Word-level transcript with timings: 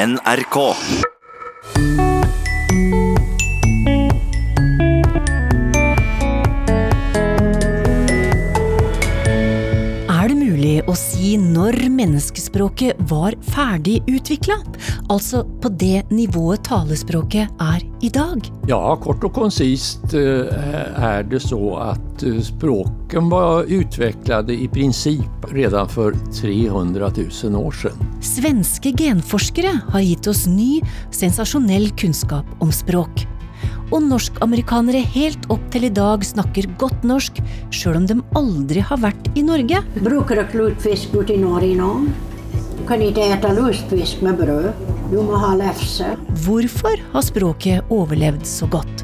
NRK. 0.00 0.74
Å 10.88 10.94
si 10.98 11.34
når 11.40 11.76
menneskespråket 11.92 13.00
var 13.10 13.36
ferdig 13.52 14.00
utvikla? 14.10 14.58
Altså 15.12 15.42
på 15.62 15.72
det 15.80 16.04
nivået 16.12 16.64
talespråket 16.68 17.62
er 17.62 17.84
i 18.00 18.10
dag? 18.12 18.44
Ja, 18.70 18.96
kort 19.02 19.24
og 19.26 19.34
konsist 19.36 20.14
er 20.14 21.26
det 21.28 21.40
så 21.40 21.76
att 21.76 22.22
eh, 22.22 22.40
språken 22.40 23.28
var 23.28 23.64
utviklet 23.64 24.50
i 24.50 24.68
prinsipp 24.68 25.52
redan 25.52 25.88
for 25.88 26.14
300 26.40 27.12
000 27.44 27.56
år 27.56 27.72
siden. 27.72 28.14
Svenske 28.22 28.92
genforskere 28.92 29.74
har 29.88 30.00
gitt 30.00 30.26
oss 30.30 30.46
ny, 30.46 30.80
sensasjonell 31.10 31.90
kunnskap 31.98 32.46
om 32.60 32.72
språk. 32.72 33.26
Og 33.90 34.04
norsk-amerikanere 34.06 35.02
helt 35.16 35.48
opp 35.50 35.62
til 35.74 35.88
i 35.88 35.92
dag 35.94 36.22
snakker 36.26 36.68
godt 36.78 37.02
norsk, 37.06 37.40
sjøl 37.74 37.98
om 37.98 38.06
de 38.06 38.20
aldri 38.38 38.84
har 38.86 39.00
vært 39.02 39.30
i 39.34 39.42
Norge. 39.42 39.82
Bruker 39.98 40.44
du 40.44 40.58
lutfisk 40.60 41.16
ute 41.16 41.34
i 41.34 41.40
Norge 41.42 41.72
nå? 41.78 41.90
Du 42.78 42.84
kan 42.86 43.02
ikke 43.02 43.26
ete 43.34 43.50
lutfisk 43.54 44.22
med 44.26 44.38
brød. 44.38 44.70
Du 45.10 45.18
må 45.26 45.38
ha 45.42 45.56
lefse. 45.58 46.12
Hvorfor 46.44 47.02
har 47.12 47.26
språket 47.26 47.90
overlevd 47.90 48.46
så 48.46 48.70
godt? 48.70 49.02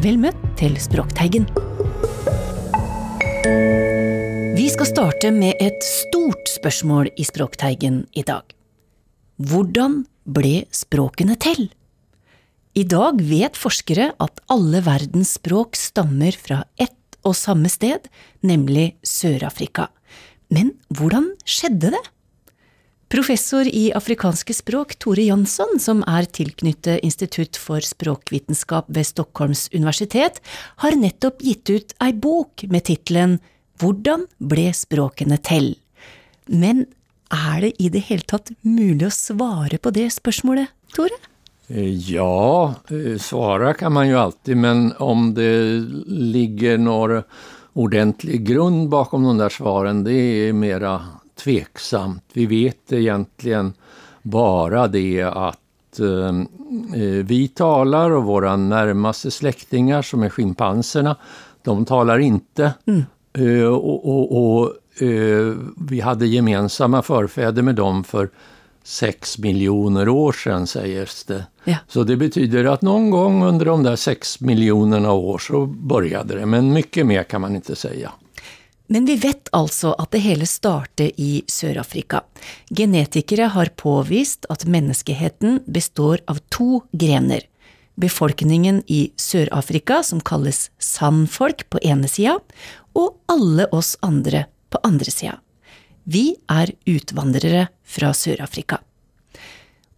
Vel 0.00 0.16
møtt 0.22 0.38
til 0.56 0.78
Språkteigen. 0.80 1.48
Vi 4.56 4.70
skal 4.70 4.88
starte 4.88 5.34
med 5.34 5.58
et 5.58 5.82
stort 5.84 6.48
spørsmål 6.54 7.10
i 7.18 7.26
Språkteigen 7.26 8.04
i 8.14 8.22
dag. 8.22 8.46
Hvordan 9.40 10.04
ble 10.28 10.64
språkene 10.70 11.34
til? 11.40 11.70
I 12.78 12.84
dag 12.86 13.18
vet 13.26 13.58
forskere 13.58 14.12
at 14.22 14.40
alle 14.52 14.78
verdens 14.86 15.34
språk 15.40 15.74
stammer 15.78 16.36
fra 16.38 16.62
ett 16.78 17.18
og 17.26 17.34
samme 17.34 17.68
sted, 17.68 18.06
nemlig 18.46 18.94
Sør-Afrika. 19.02 19.88
Men 20.54 20.76
hvordan 20.94 21.32
skjedde 21.42 21.90
det? 21.96 22.02
Professor 23.10 23.66
i 23.66 23.88
afrikanske 23.90 24.54
språk 24.54 24.94
Tore 25.02 25.24
Jansson, 25.26 25.80
som 25.82 26.04
er 26.06 26.28
tilknyttet 26.30 27.02
Institutt 27.02 27.58
for 27.58 27.82
språkvitenskap 27.82 28.86
ved 28.86 29.08
Stockholms 29.08 29.66
universitet, 29.74 30.38
har 30.78 30.94
nettopp 30.94 31.42
gitt 31.42 31.72
ut 31.74 31.96
ei 31.98 32.12
bok 32.14 32.68
med 32.70 32.86
tittelen 32.86 33.40
Hvordan 33.82 34.28
ble 34.38 34.68
språkene 34.76 35.40
til? 35.42 35.72
Men 36.46 36.84
er 37.34 37.66
det 37.66 37.72
i 37.82 37.90
det 37.90 38.04
hele 38.12 38.26
tatt 38.30 38.54
mulig 38.62 39.08
å 39.08 39.14
svare 39.14 39.82
på 39.82 39.90
det 39.96 40.06
spørsmålet, 40.14 40.70
Tore? 40.94 41.18
Eh, 41.70 41.94
Ja, 41.94 42.74
eh, 42.90 43.18
svara 43.18 43.74
kan 43.74 43.92
man 43.92 44.08
ju 44.08 44.16
alltid, 44.16 44.56
men 44.56 44.92
om 44.98 45.34
det 45.34 45.80
ligger 46.06 46.78
någon 46.78 47.22
ordentlig 47.72 48.44
grund 48.46 48.88
bakom 48.88 49.22
de 49.22 49.38
där 49.38 49.48
svaren, 49.48 50.04
det 50.04 50.12
är 50.12 50.52
mera 50.52 51.00
tveksamt. 51.44 52.24
Vi 52.32 52.46
vet 52.46 52.92
egentligen 52.92 53.72
bara 54.22 54.88
det 54.88 55.22
att 55.22 56.00
eh, 56.00 56.28
eh, 57.02 57.24
vi 57.24 57.48
talar 57.48 58.10
och 58.10 58.24
våra 58.24 58.56
närmaste 58.56 59.30
släktingar 59.30 60.02
som 60.02 60.22
är 60.22 60.28
schimpanserna, 60.28 61.16
de 61.62 61.84
talar 61.84 62.18
inte. 62.18 62.74
Eh, 63.32 63.64
och 63.64 64.08
och, 64.08 64.56
och 64.56 65.02
eh, 65.02 65.54
vi 65.88 66.00
hade 66.00 66.26
gemensamma 66.26 67.02
förfäder 67.02 67.62
med 67.62 67.74
dem 67.74 68.04
för 68.04 68.30
sex 68.90 69.38
miljoner 69.38 70.08
år 70.08 70.32
sedan 70.32 70.66
sägs 70.66 71.24
det. 71.24 71.46
Ja. 71.64 71.76
Så 71.88 72.04
det 72.04 72.16
betyder 72.16 72.64
att 72.64 72.82
någon 72.82 73.10
gång 73.10 73.44
under 73.44 73.66
de 73.66 73.82
där 73.82 73.96
sex 73.96 74.40
miljonerna 74.40 75.12
år 75.12 75.38
så 75.38 75.66
började 75.66 76.34
det, 76.34 76.46
men 76.46 76.72
mycket 76.72 77.06
mer 77.06 77.22
kan 77.22 77.40
man 77.40 77.56
inte 77.56 77.76
säga. 77.76 78.12
Men 78.86 79.04
vi 79.06 79.14
vet 79.16 79.48
altså 79.52 79.92
at 79.92 80.10
det 80.10 80.18
hele 80.18 80.46
startet 80.46 81.12
i 81.16 81.42
Sør-Afrika. 81.46 82.24
Genetikere 82.70 83.46
har 83.54 83.70
påvist 83.76 84.46
at 84.50 84.64
menneskeheten 84.66 85.60
består 85.66 86.18
av 86.26 86.40
to 86.48 86.82
grener. 86.92 87.46
Befolkningen 87.94 88.82
i 88.86 89.12
Sør-Afrika, 89.16 90.02
som 90.02 90.20
kalles 90.20 90.70
sandfolk 90.78 91.68
på 91.70 91.78
ene 91.82 92.10
sida, 92.10 92.40
og 92.98 93.14
alle 93.30 93.68
oss 93.70 93.94
andre 94.02 94.48
på 94.70 94.82
andre 94.82 95.14
sida. 95.14 95.38
Vi 96.10 96.32
er 96.50 96.72
utvandrere 96.90 97.68
fra 97.86 98.08
Sør-Afrika. 98.16 98.80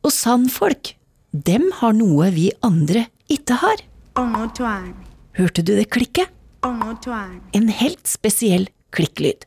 Og 0.03 0.13
sandfolk, 0.13 0.91
dem 1.33 1.71
har 1.79 1.95
noe 1.97 2.29
vi 2.35 2.51
andre 2.67 3.07
ikke 3.33 3.57
har. 3.63 3.81
Hørte 5.39 5.65
du 5.65 5.73
det 5.79 5.87
klikket? 5.95 6.29
En 7.57 7.71
helt 7.73 8.05
spesiell 8.11 8.69
klikklyd. 8.93 9.47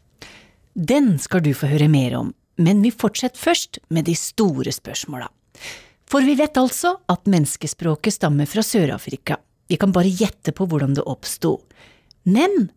Den 0.74 1.20
skal 1.22 1.44
du 1.46 1.52
få 1.53 1.70
høre 1.70 1.92
mer 1.92 2.18
om, 2.18 2.34
men 2.58 2.82
vi 2.82 2.90
fortsetter 2.90 3.38
først 3.38 3.80
med 3.94 4.09
de 4.09 4.16
store 4.18 4.74
spørsmåla. 4.74 5.30
For 6.09 6.26
vi 6.26 6.34
vet 6.40 6.58
altså 6.58 6.96
at 7.12 7.30
menneskespråket 7.30 8.18
stammer 8.18 8.50
fra 8.50 8.66
Sør-Afrika. 8.66 9.38
Vi 9.70 9.78
kan 9.82 9.94
bare 9.94 10.09
gjette 10.09 10.53
på 10.56 10.66
hvordan 10.66 10.97
det 10.97 11.06
oppsto. 11.06 11.59
Men 12.26 12.72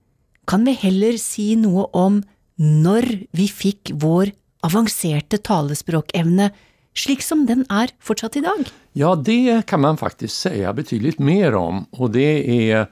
kan 0.49 0.67
vi 0.69 0.77
heller 0.77 1.17
si 1.21 1.55
noe 1.61 1.89
om 1.97 2.21
når 2.59 3.07
vi 3.37 3.47
fikk 3.51 3.95
vår 4.03 4.33
avanserte 4.67 5.39
talespråkevne 5.47 6.51
slik 6.99 7.23
som 7.23 7.45
den 7.47 7.63
er 7.71 7.93
fortsatt 8.03 8.41
i 8.41 8.43
dag? 8.43 8.67
Ja, 8.99 9.15
det 9.15 9.67
kan 9.71 9.85
man 9.85 10.01
faktisk 10.01 10.35
si 10.35 10.65
betydelig 10.75 11.19
mer 11.23 11.55
om 11.55 11.85
Og 11.99 12.11
det 12.17 12.43
er 12.43 12.89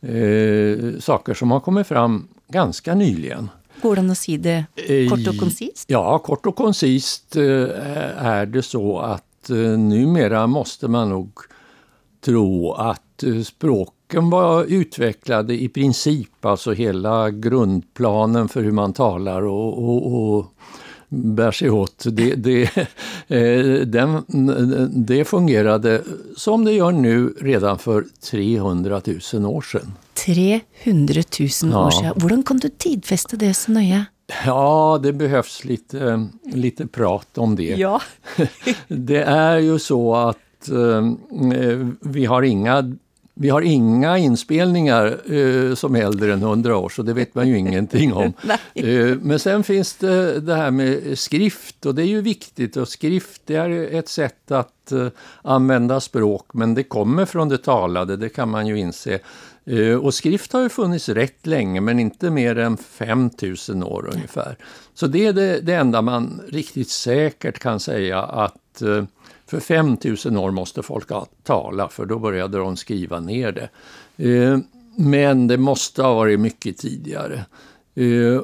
eh, 0.00 0.96
saker 1.00 1.36
som 1.36 1.52
har 1.52 1.60
kommet 1.60 1.86
fram 1.86 2.22
ganske 2.50 2.94
nyligen. 2.96 3.50
Går 3.82 3.96
det 3.96 4.04
an 4.04 4.12
å 4.12 4.18
si 4.18 4.36
det 4.40 4.58
kort 5.08 5.28
og 5.28 5.36
konsist? 5.40 5.86
Ja, 5.92 6.02
kort 6.24 6.48
og 6.48 6.56
konsist 6.56 7.36
er 7.36 8.48
det 8.48 8.64
så 8.66 8.82
at 9.04 9.52
numera 9.80 10.46
måste 10.50 10.88
man 10.88 11.12
nog 11.14 11.44
tro 12.20 12.72
at 12.76 13.24
eh, 13.24 13.42
språken 14.10 14.30
var 14.30 14.64
utvecklade 14.64 15.54
i 15.62 15.68
princip, 15.68 16.44
alltså 16.44 16.72
hela 16.72 17.30
grundplanen 17.30 18.48
för 18.48 18.62
hur 18.62 18.72
man 18.72 18.92
talar 18.92 19.42
och, 19.42 19.78
och, 19.78 20.36
och 20.36 20.46
bär 21.08 21.52
sig 21.52 21.70
åt. 21.70 22.04
Det, 22.10 22.34
det, 22.34 22.62
eh, 23.28 23.86
den, 23.86 24.22
det 25.06 25.24
fungerade 25.24 26.02
som 26.36 26.64
det 26.64 26.72
gör 26.72 26.92
nu 26.92 27.34
redan 27.40 27.78
för 27.78 28.04
300 28.30 29.00
000 29.34 29.46
år 29.46 29.62
sedan. 29.62 29.92
300 30.14 31.22
000 31.62 31.74
år 31.74 31.84
Ja. 31.84 31.90
siden. 31.90 32.12
Hvordan 32.16 32.42
kan 32.42 32.58
du 32.58 32.68
tidfeste 32.68 33.36
det 33.36 33.54
så 33.54 33.72
nøye? 33.72 34.04
Ja, 34.46 34.98
det 35.02 35.12
behövs 35.12 35.64
lite, 35.64 36.28
lite 36.54 36.86
prat 36.86 37.38
om 37.38 37.56
det. 37.56 37.76
Ja. 37.78 38.00
Det 38.88 39.22
är 39.22 39.58
ju 39.58 39.78
så 39.78 40.14
att 40.14 40.68
eh, 40.68 41.12
vi, 42.00 42.24
har 42.24 42.42
inga, 42.42 42.94
vi 43.40 43.48
har 43.48 43.62
inga 43.62 44.18
inspelningar 44.18 45.32
eh, 45.34 45.74
som 45.74 45.96
är 45.96 46.00
äldre 46.02 46.32
än 46.32 46.42
100 46.42 46.76
år, 46.76 46.88
så 46.88 47.02
det 47.02 47.12
vet 47.12 47.34
man 47.34 47.48
ju 47.48 47.58
ingenting 47.58 48.12
om. 48.12 48.32
Eh, 48.74 49.16
men 49.22 49.38
sen 49.38 49.64
finns 49.64 49.94
det 49.94 50.40
det 50.40 50.54
här 50.54 50.70
med 50.70 51.18
skrift 51.18 51.86
och 51.86 51.94
det 51.94 52.02
är 52.02 52.06
ju 52.06 52.20
viktigt 52.20 52.76
och 52.76 52.88
skrift 52.88 53.42
det 53.44 53.54
är 53.56 53.94
ett 53.98 54.08
sätt 54.08 54.50
att 54.50 54.92
eh, 54.92 55.06
använda 55.42 56.00
språk, 56.00 56.46
men 56.54 56.74
det 56.74 56.82
kommer 56.82 57.24
från 57.26 57.48
det 57.48 57.58
talade, 57.58 58.16
det 58.16 58.28
kan 58.28 58.48
man 58.50 58.66
ju 58.66 58.78
inse. 58.78 59.18
Eh, 59.64 59.94
Och 59.94 60.14
skrift 60.14 60.52
har 60.52 60.62
ju 60.62 60.68
funnits 60.68 61.08
rätt 61.08 61.46
länge, 61.46 61.80
men 61.80 61.98
inte 61.98 62.30
mer 62.30 62.58
än 62.58 62.76
5000 62.76 63.82
år 63.82 64.10
ungefär. 64.14 64.56
Så 64.94 65.06
det 65.06 65.26
är 65.26 65.32
det, 65.32 65.60
det 65.60 65.74
enda 65.74 66.02
man 66.02 66.40
riktigt 66.48 66.90
säkert 66.90 67.58
kan 67.58 67.80
säga 67.80 68.22
att 68.22 68.82
eh, 68.82 69.04
för 69.50 69.60
5000 69.60 70.36
år 70.36 70.50
måste 70.50 70.82
folk 70.82 71.08
tala, 71.42 71.88
för 71.88 72.06
då 72.06 72.18
började 72.18 72.58
de 72.58 72.76
skriva 72.76 73.20
ner 73.20 73.52
det. 73.52 73.68
Eh, 74.30 74.58
Men 74.96 75.46
det 75.46 75.56
måste 75.58 76.02
ha 76.02 76.14
varit 76.14 76.40
mycket 76.40 76.78
tidigare. 76.78 77.44
Eh, 77.94 78.40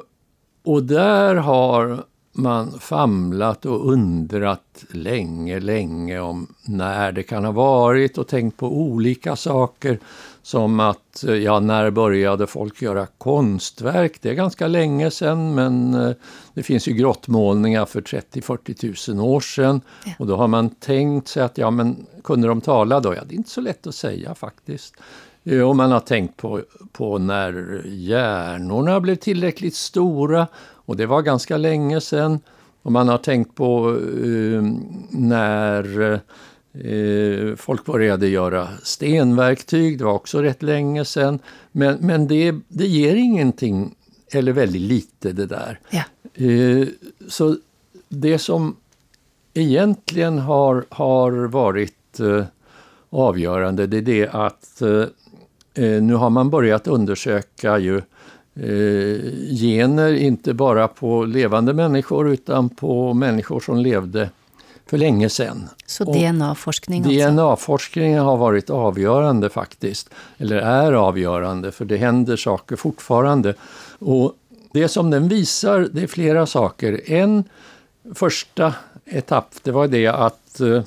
Och 0.64 0.82
där 0.82 1.34
har 1.34 2.04
man 2.32 2.78
famlat 2.78 3.66
och 3.66 3.92
undrat 3.92 4.84
länge, 4.90 5.60
länge 5.60 6.20
om 6.20 6.46
när 6.64 7.12
det 7.12 7.22
kan 7.22 7.44
ha 7.44 7.52
varit 7.52 8.18
och 8.18 8.28
tänkt 8.28 8.56
på 8.56 8.66
olika 8.66 9.36
saker. 9.36 9.98
Som 10.46 10.80
att, 10.80 11.24
eh, 11.24 11.34
ja, 11.34 11.60
när 11.60 11.90
började 11.90 12.46
folk 12.46 12.82
göra 12.82 13.06
konstverk? 13.06 14.18
Det 14.22 14.30
är 14.30 14.34
ganska 14.34 14.66
länge 14.66 15.10
sedan, 15.10 15.54
men 15.54 15.94
eh, 15.94 16.10
det 16.54 16.62
finns 16.62 16.88
ju 16.88 16.92
grottmålningar 16.92 17.86
för 17.86 18.00
30-40 18.00 19.14
000 19.14 19.26
år 19.26 19.40
sedan. 19.40 19.80
Ja. 20.04 20.12
Och 20.18 20.26
då 20.26 20.36
har 20.36 20.48
man 20.48 20.70
tänkt 20.70 21.28
sig 21.28 21.42
att, 21.42 21.58
ja, 21.58 21.70
men 21.70 22.06
kunde 22.24 22.48
de 22.48 22.60
tala 22.60 23.00
då? 23.00 23.14
Ja, 23.14 23.20
det 23.28 23.34
är 23.34 23.36
inte 23.36 23.50
så 23.50 23.60
lätt 23.60 23.86
att 23.86 23.94
säga 23.94 24.34
faktiskt. 24.34 24.94
Og 25.44 25.68
Och 25.68 25.76
man 25.76 25.92
har 25.92 26.00
tänkt 26.00 26.36
på, 26.36 26.60
på 26.92 27.18
när 27.18 27.82
hjärnorna 27.86 29.00
blev 29.00 29.16
tillräckligt 29.16 29.74
stora 29.74 30.46
och 30.86 30.96
det 30.96 31.06
var 31.06 31.22
ganska 31.22 31.56
länge 31.56 32.00
sedan. 32.00 32.40
Och 32.82 32.92
man 32.92 33.08
har 33.08 33.18
tänkt 33.18 33.54
på 33.54 33.90
uh, 33.90 34.62
när 35.10 36.12
eh, 36.12 36.18
folk 37.56 37.84
började 37.84 38.28
göra 38.28 38.68
stenverktyg, 38.82 39.98
det 39.98 40.04
var 40.04 40.18
også 40.18 40.42
rätt 40.42 40.62
lenge 40.62 41.04
siden. 41.04 41.38
Men, 41.72 41.98
men 42.00 42.26
det, 42.28 42.54
det 42.68 42.86
gir 42.86 43.14
ingenting, 43.14 43.94
eller 44.32 44.52
veldig 44.52 44.80
lite 44.80 45.32
det 45.32 45.46
der. 45.46 45.78
Ja. 45.90 46.04
Eh, 46.34 46.88
så 47.28 47.56
det 48.08 48.38
som 48.38 48.74
egentlig 49.54 50.28
har, 50.48 50.84
har 50.90 51.40
vært 51.48 52.20
avgjørende, 53.16 53.86
det 53.86 54.02
er 54.02 54.06
det 54.06 54.24
at 54.34 54.82
eh, 54.82 55.08
eh, 55.74 56.02
nu 56.02 56.14
har 56.14 56.30
man 56.30 56.50
börjat 56.50 56.88
undersøke 56.88 57.78
ju 57.78 57.96
eh, 57.98 59.28
gener, 59.60 60.16
ikke 60.16 60.54
bare 60.54 60.88
på 60.88 61.24
levende 61.24 61.74
mennesker, 61.76 62.32
utan 62.32 62.68
på 62.68 63.14
mennesker 63.14 63.60
som 63.60 63.80
levde 63.80 64.30
för 64.86 64.98
länge 64.98 65.28
sedan. 65.28 65.68
Så 65.86 66.04
DNA-forskning. 66.04 67.02
DNA-forskningen 67.02 68.24
har 68.24 68.36
varit 68.36 68.70
avgörande 68.70 69.50
faktiskt, 69.50 70.10
eller 70.38 70.56
är 70.56 70.92
avgörande, 70.92 71.72
för 71.72 71.84
det 71.84 71.96
händer 71.96 72.36
saker 72.36 72.76
fortfarande. 72.76 73.54
Och 73.98 74.32
det 74.72 74.88
som 74.88 75.10
den 75.10 75.28
visar, 75.28 75.88
det 75.92 76.02
är 76.02 76.06
flera 76.06 76.46
saker. 76.46 77.10
En 77.10 77.44
första 78.14 78.74
etapp, 79.04 79.54
det 79.62 79.70
var 79.70 79.88
det 79.88 80.06
att 80.06 80.60
eh, 80.60 80.82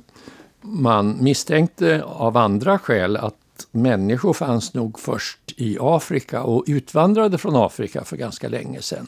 man 0.62 1.18
misstänkte 1.20 2.04
av 2.04 2.38
andra 2.38 2.80
skäl 2.80 3.18
att 3.18 3.36
människor 3.72 4.34
fanns 4.34 4.74
nog 4.74 5.00
först 5.00 5.40
i 5.58 5.78
Afrika 5.82 6.44
och 6.44 6.64
utvandrade 6.68 7.38
från 7.38 7.56
Afrika 7.56 8.04
för 8.04 8.18
ganska 8.18 8.48
länge 8.48 8.82
sedan. 8.82 9.08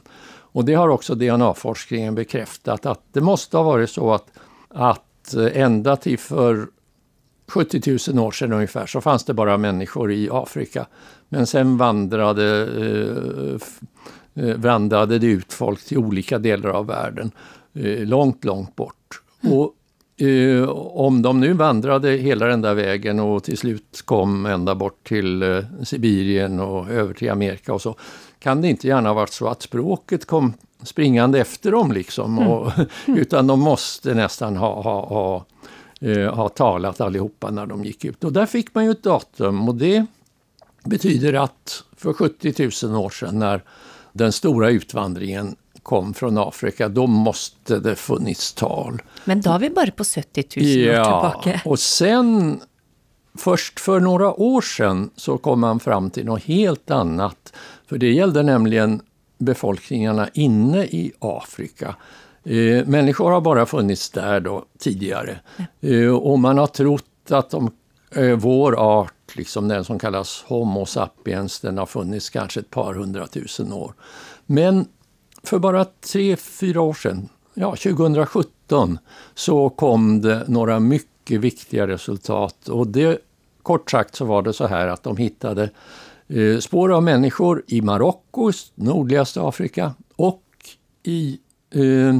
Och 0.53 0.65
det 0.65 0.73
har 0.73 0.89
också 0.89 1.15
DNA-forskningen 1.15 2.15
bekräftat 2.15 2.85
att 2.85 3.01
det 3.11 3.21
måste 3.21 3.57
ha 3.57 3.63
varit 3.63 3.89
så 3.89 4.13
att, 4.13 4.27
att 4.73 5.33
eh, 5.33 5.61
ända 5.61 5.95
till 5.95 6.19
för 6.19 6.67
70 7.47 8.11
000 8.11 8.25
år 8.25 8.31
sedan 8.31 8.53
ungefär 8.53 8.85
så 8.85 9.01
fanns 9.01 9.25
det 9.25 9.33
bara 9.33 9.57
människor 9.57 10.11
i 10.11 10.29
Afrika. 10.31 10.87
Men 11.29 11.47
sen 11.47 11.77
vandrade, 11.77 12.67
eh, 12.77 14.45
eh, 14.45 14.55
vandrade 14.55 15.19
det 15.19 15.27
ut 15.27 15.53
folk 15.53 15.85
till 15.85 15.97
olika 15.97 16.39
delar 16.39 16.69
av 16.69 16.87
världen. 16.87 17.31
Eh, 17.73 18.05
långt, 18.05 18.45
långt 18.45 18.75
bort. 18.75 19.21
Och 19.43 19.75
eh, 20.25 20.69
om 20.79 21.21
de 21.21 21.39
nu 21.39 21.53
vandrade 21.53 22.09
hela 22.11 22.45
den 22.45 22.61
där 22.61 22.73
vägen 22.73 23.19
och 23.19 23.43
till 23.43 23.57
slut 23.57 24.01
kom 24.05 24.45
ända 24.45 24.75
bort 24.75 25.07
till 25.07 25.43
eh, 25.43 25.63
Sibirien 25.83 26.59
och 26.59 26.89
över 26.89 27.13
till 27.13 27.31
Amerika 27.31 27.73
och 27.73 27.81
så, 27.81 27.95
kan 28.41 28.61
det 28.61 28.67
inte 28.67 28.87
gärna 28.87 29.09
ha 29.09 29.13
varit 29.13 29.33
så 29.33 29.47
att 29.47 29.61
språket 29.61 30.25
kom 30.25 30.53
springande 30.83 31.39
efter 31.39 31.71
dem 31.71 31.91
liksom. 31.91 32.39
Och, 32.39 32.71
utan 33.05 33.47
de 33.47 33.59
måste 33.59 34.13
nästan 34.13 34.57
ha, 34.57 34.81
ha, 34.81 35.05
ha, 35.05 35.45
eh, 36.09 36.33
ha 36.35 36.49
talat 36.49 37.01
allihopa 37.01 37.51
när 37.51 37.65
de 37.65 37.83
gick 37.83 38.05
ut. 38.05 38.23
Och 38.23 38.33
där 38.33 38.45
fick 38.45 38.75
man 38.75 38.85
ju 38.85 38.91
ett 38.91 39.03
datum 39.03 39.69
och 39.69 39.75
det 39.75 40.05
betyder 40.83 41.33
att 41.33 41.83
för 41.97 42.13
70 42.13 42.87
000 42.87 42.95
år 42.95 43.09
sedan 43.09 43.39
när 43.39 43.63
den 44.13 44.31
stora 44.31 44.69
utvandringen 44.69 45.55
kom 45.83 46.13
från 46.13 46.37
Afrika, 46.37 46.89
då 46.89 47.07
måste 47.07 47.79
det 47.79 47.95
funnits 47.95 48.53
tal. 48.53 49.01
Men 49.25 49.41
da 49.41 49.55
er 49.55 49.59
vi 49.59 49.69
bare 49.69 49.91
på 49.91 50.03
70 50.03 50.43
000 50.57 50.99
år 50.99 51.03
tilbake. 51.03 51.61
och 51.65 51.79
sen 51.79 52.61
först 53.37 53.79
för 53.79 53.99
några 53.99 54.33
år 54.33 54.61
sedan 54.61 55.09
så 55.15 55.37
kom 55.37 55.59
man 55.59 55.79
fram 55.79 56.09
till 56.09 56.25
något 56.25 56.43
helt 56.43 56.91
annat. 56.91 57.53
För 57.91 57.97
det 57.97 58.11
gällde 58.11 58.43
nämligen 58.43 59.01
befolkningarna 59.37 60.29
inne 60.33 60.83
i 60.83 61.13
Afrika. 61.19 61.95
Eh, 62.43 62.85
människor 62.85 63.31
har 63.31 63.41
bara 63.41 63.65
funnits 63.65 64.09
där 64.09 64.39
då 64.39 64.65
tidigare. 64.79 65.39
Eh, 65.81 66.15
och 66.15 66.39
man 66.39 66.57
har 66.57 66.67
trott 66.67 67.31
att 67.31 67.49
de, 67.49 67.71
eh, 68.15 68.35
vår 68.35 68.79
art, 68.79 69.35
liksom 69.35 69.67
den 69.67 69.83
som 69.83 69.99
kallas 69.99 70.43
Homo 70.47 70.85
sapiens, 70.85 71.59
den 71.59 71.77
har 71.77 71.85
funnits 71.85 72.29
kanske 72.29 72.59
ett 72.59 72.69
par 72.69 72.93
hundratusen 72.93 73.73
år. 73.73 73.93
Men 74.45 74.85
för 75.43 75.59
bara 75.59 75.85
tre, 75.85 76.35
fyra 76.35 76.81
år 76.81 76.93
sedan, 76.93 77.29
ja 77.53 77.75
2017, 77.75 78.99
så 79.33 79.69
kom 79.69 80.21
det 80.21 80.43
några 80.47 80.79
mycket 80.79 81.39
viktiga 81.39 81.87
resultat. 81.87 82.69
Och 82.69 82.87
det, 82.87 83.19
kort 83.63 83.91
sagt 83.91 84.15
så 84.15 84.25
var 84.25 84.41
det 84.41 84.53
så 84.53 84.67
här 84.67 84.87
att 84.87 85.03
de 85.03 85.17
hittade 85.17 85.69
spår 86.59 86.91
av 86.91 87.03
människor 87.03 87.63
i 87.67 87.81
Marocko, 87.81 88.51
nordligaste 88.75 89.41
Afrika, 89.41 89.93
och 90.15 90.43
i 91.03 91.39
eh, 91.73 92.19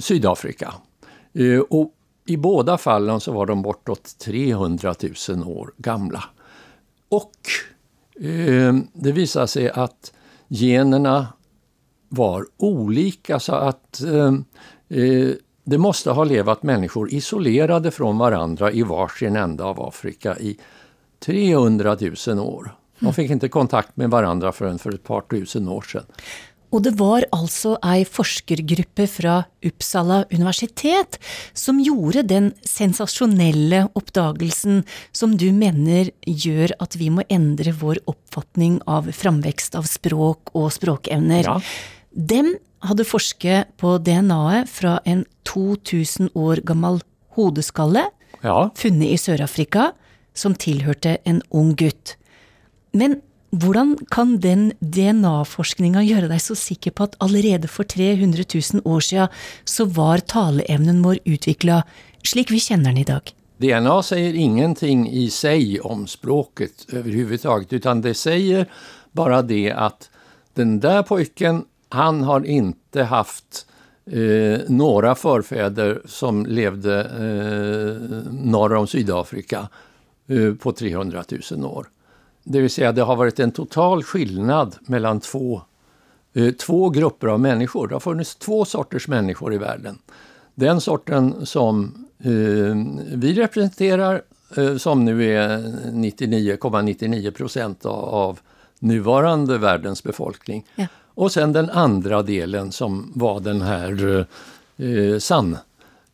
Sydafrika. 0.00 0.74
Eh, 1.32 1.60
och 1.60 1.94
I 2.26 2.36
båda 2.36 2.78
fallen 2.78 3.20
så 3.20 3.32
var 3.32 3.46
de 3.46 3.62
bortåt 3.62 4.18
300 4.18 4.94
000 5.28 5.48
år 5.48 5.72
gamla. 5.76 6.24
Och 7.08 7.32
eh, 8.20 8.74
det 8.92 9.12
visade 9.12 9.48
sig 9.48 9.70
att 9.70 10.12
generna 10.48 11.26
var 12.08 12.46
olika 12.56 13.40
så 13.40 13.54
att 13.54 14.00
eh, 14.02 14.34
eh, 14.98 15.30
det 15.64 15.78
måste 15.78 16.10
ha 16.10 16.24
levat 16.24 16.62
människor 16.62 17.12
isolerade 17.14 17.90
från 17.90 18.18
varandra 18.18 18.72
i 18.72 18.82
varsin 18.82 19.36
ända 19.36 19.64
av 19.64 19.80
Afrika 19.82 20.38
i 20.38 20.58
300 21.20 21.96
000 22.26 22.38
år. 22.38 22.74
De 23.00 23.14
fikk 23.14 23.36
ikke 23.36 23.52
kontakt 23.54 23.94
med 24.00 24.12
hverandre 24.12 24.52
før 24.54 24.78
for 24.82 24.94
et 24.94 25.04
par 25.06 25.26
tusen 25.30 25.68
år 25.70 25.86
siden. 25.86 26.08
Og 26.68 26.82
det 26.84 26.92
var 26.98 27.24
altså 27.32 27.76
ei 27.86 28.02
forskergruppe 28.04 29.06
fra 29.08 29.38
Uppsala 29.64 30.18
universitet 30.34 31.16
som 31.56 31.78
gjorde 31.80 32.26
den 32.28 32.50
sensasjonelle 32.60 33.86
oppdagelsen 33.96 34.82
som 35.16 35.36
du 35.40 35.46
mener 35.56 36.10
gjør 36.28 36.74
at 36.84 36.98
vi 37.00 37.08
må 37.14 37.24
endre 37.32 37.72
vår 37.72 38.02
oppfatning 38.10 38.82
av 38.84 39.08
framvekst 39.16 39.78
av 39.80 39.88
språk 39.88 40.52
og 40.52 40.68
språkevner. 40.76 41.48
Ja. 41.48 41.56
Dem 42.12 42.52
hadde 42.84 43.08
forsket 43.08 43.72
på 43.80 43.96
DNA-et 44.04 44.68
fra 44.68 44.98
en 45.08 45.24
2000 45.48 46.34
år 46.36 46.60
gammel 46.68 47.00
hodeskalle 47.38 48.10
Ja, 48.44 48.68
funnet 48.76 49.16
i 49.16 49.18
Sør-Afrika, 49.18 49.92
som 50.36 50.54
tilhørte 50.54 51.16
en 51.26 51.40
ung 51.50 51.72
gutt. 51.78 52.17
Men 52.92 53.20
hvordan 53.50 53.94
kan 54.12 54.36
den 54.44 54.72
DNA-forskninga 54.80 56.02
gjøre 56.04 56.28
deg 56.28 56.42
så 56.44 56.56
sikker 56.58 56.92
på 56.92 57.08
at 57.08 57.16
allerede 57.24 57.70
for 57.70 57.88
300 57.88 58.44
000 58.44 58.84
år 58.84 59.04
siden 59.04 59.40
så 59.64 59.88
var 59.88 60.24
taleevnen 60.28 61.00
vår 61.04 61.22
utvikla 61.24 61.82
slik 62.26 62.52
vi 62.52 62.60
kjenner 62.60 62.92
den 62.92 63.02
i 63.02 63.08
dag? 63.08 63.32
DNA 63.58 63.96
sier 64.06 64.36
ingenting 64.38 65.08
i 65.10 65.26
seg 65.34 65.80
om 65.82 66.04
språket 66.06 66.86
overhodet, 66.92 67.72
utan 67.72 68.04
det 68.04 68.14
sier 68.14 68.68
bare 69.16 69.40
det 69.42 69.72
at 69.72 70.10
den 70.58 70.78
der 70.82 71.02
pojken, 71.06 71.64
han 71.94 72.22
har 72.28 72.44
ikke 72.46 73.08
haft 73.08 73.64
eh, 74.06 74.68
noen 74.68 75.16
forfedre 75.16 76.04
som 76.06 76.44
levde 76.46 76.96
eh, 77.02 78.18
norr 78.28 78.76
om 78.78 78.86
Sydafrika 78.86 79.64
eh, 80.28 80.52
på 80.54 80.72
300 80.76 81.24
000 81.32 81.64
år. 81.66 81.88
Det 82.50 82.60
vill 82.60 82.70
säga, 82.70 82.92
det 82.92 83.02
har 83.02 83.16
varit 83.16 83.40
en 83.40 83.50
total 83.50 84.02
skillnad 84.02 84.76
mellan 84.80 85.20
två, 85.20 85.62
eh, 86.34 86.50
två 86.50 86.90
grupper 86.90 87.26
av 87.26 87.40
människor. 87.40 87.88
Det 87.88 87.94
har 87.94 88.00
funnits 88.00 88.36
två 88.36 88.64
sorters 88.64 89.08
människor 89.08 89.54
i 89.54 89.58
världen. 89.58 89.98
Den 90.54 90.80
sorten 90.80 91.46
som 91.46 92.06
eh, 92.18 92.30
vi 93.14 93.34
representerar, 93.34 94.22
eh, 94.56 94.76
som 94.76 95.04
nu 95.04 95.34
är 95.36 95.58
99,99 95.92 97.30
procent 97.30 97.86
av, 97.86 98.04
av 98.04 98.38
nuvarande 98.78 99.58
världens 99.58 100.02
befolkning. 100.02 100.66
Ja. 100.74 100.86
Och 101.14 101.32
sen 101.32 101.52
den 101.52 101.70
andra 101.70 102.22
delen 102.22 102.72
som 102.72 103.12
var 103.14 103.40
den 103.40 103.62
här 103.62 104.26
eh, 104.76 105.18
sann 105.18 105.56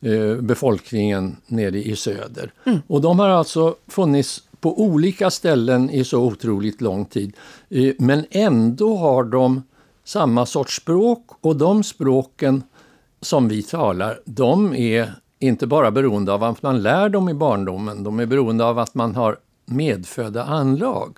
eh, 0.00 0.35
befolkningen 0.35 1.37
nere 1.47 1.79
i 1.79 1.97
söder. 1.97 2.53
Och 2.87 3.00
de 3.00 3.19
har 3.19 3.29
alltså 3.29 3.76
funnits 3.88 4.43
på 4.64 4.80
olika 4.83 5.30
ställen 5.30 5.90
i 5.90 6.04
så 6.04 6.21
otroligt 6.21 6.80
lång 6.80 7.04
tid. 7.04 7.37
Eh, 7.68 7.94
men 7.99 8.26
ändå 8.30 8.97
har 8.97 9.25
de 9.25 9.62
samma 10.04 10.47
sorts 10.47 10.76
språk 10.76 11.30
och 11.40 11.56
de 11.56 11.85
språken 11.85 12.62
som 13.21 13.49
vi 13.49 13.62
talar, 13.62 14.21
de 14.25 14.75
är 14.75 15.12
inte 15.38 15.66
bara 15.66 15.90
beroende 15.90 16.33
av 16.33 16.44
att 16.44 16.62
man 16.62 16.83
lär 16.83 17.09
dem 17.09 17.28
i 17.28 17.35
barndomen, 17.35 18.04
de 18.04 18.21
är 18.21 18.26
beroende 18.26 18.64
av 18.64 18.78
att 18.78 18.94
man 18.94 19.14
har 19.14 19.37
medfödda 19.66 20.44
anlag. 20.44 21.16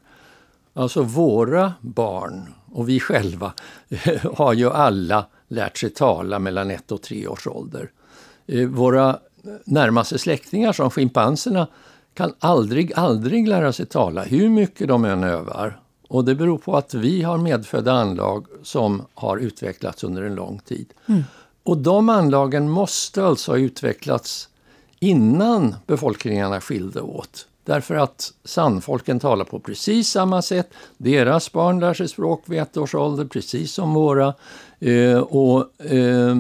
Alltså 0.75 1.03
våra 1.03 1.73
barn 1.81 2.55
och 2.73 2.89
vi 2.89 3.01
själva 3.01 3.53
har 4.35 4.53
ju 4.53 4.71
alla 4.71 5.27
lärt 5.49 5.79
sig 5.79 5.91
tala 5.91 6.39
mellan 6.39 6.71
ett 6.71 6.93
och 6.93 7.03
tre 7.03 7.27
års 7.27 7.47
ålder. 7.47 7.91
Eh, 8.47 8.69
Våra 8.69 9.19
närmaste 9.65 10.19
släktingar 10.19 10.73
som 10.73 10.91
schimpanserna 10.91 11.67
kan 12.17 12.35
aldrig, 12.39 12.93
aldrig 12.97 13.49
lära 13.49 13.73
sig 13.73 13.87
tala, 13.87 14.23
hur 14.23 14.49
mycket 14.49 14.89
de 14.89 15.05
än 15.05 15.25
övar. 15.25 15.81
Och 16.09 16.25
det 16.25 16.35
beror 16.35 16.59
på 16.59 16.77
att 16.77 16.95
vi 16.95 17.23
har 17.23 17.39
medfödda 17.39 17.93
anlag 17.93 18.47
som 18.63 19.03
har 19.15 19.37
utvecklats 19.37 20.05
under 20.05 20.23
en 20.23 20.35
lång 20.35 20.59
tid. 20.59 20.87
och 21.63 21.79
de 21.79 22.09
anlagen 22.09 22.71
måste 22.71 23.25
alltså 23.25 23.53
ha 23.53 23.59
utvecklats 23.59 24.49
innan 25.01 25.75
befolkningarna 25.87 26.61
skilde 26.61 27.01
åt. 27.01 27.47
Därför 27.65 27.95
att 27.95 28.33
sandfolken 28.45 29.21
talar 29.21 29.45
på 29.45 29.61
precis 29.61 30.09
samma 30.09 30.43
sätt. 30.43 30.71
Deras 30.97 31.53
barn 31.53 31.81
lär 31.81 31.95
sig 31.95 32.09
språk 32.09 32.43
vid 32.47 32.61
ett 32.61 32.77
års 32.77 32.95
ålder, 32.95 33.25
precis 33.25 33.73
som 33.73 33.95
våra. 33.95 34.35
Eh, 34.79 35.19
och 35.19 35.85
eh, 35.85 36.37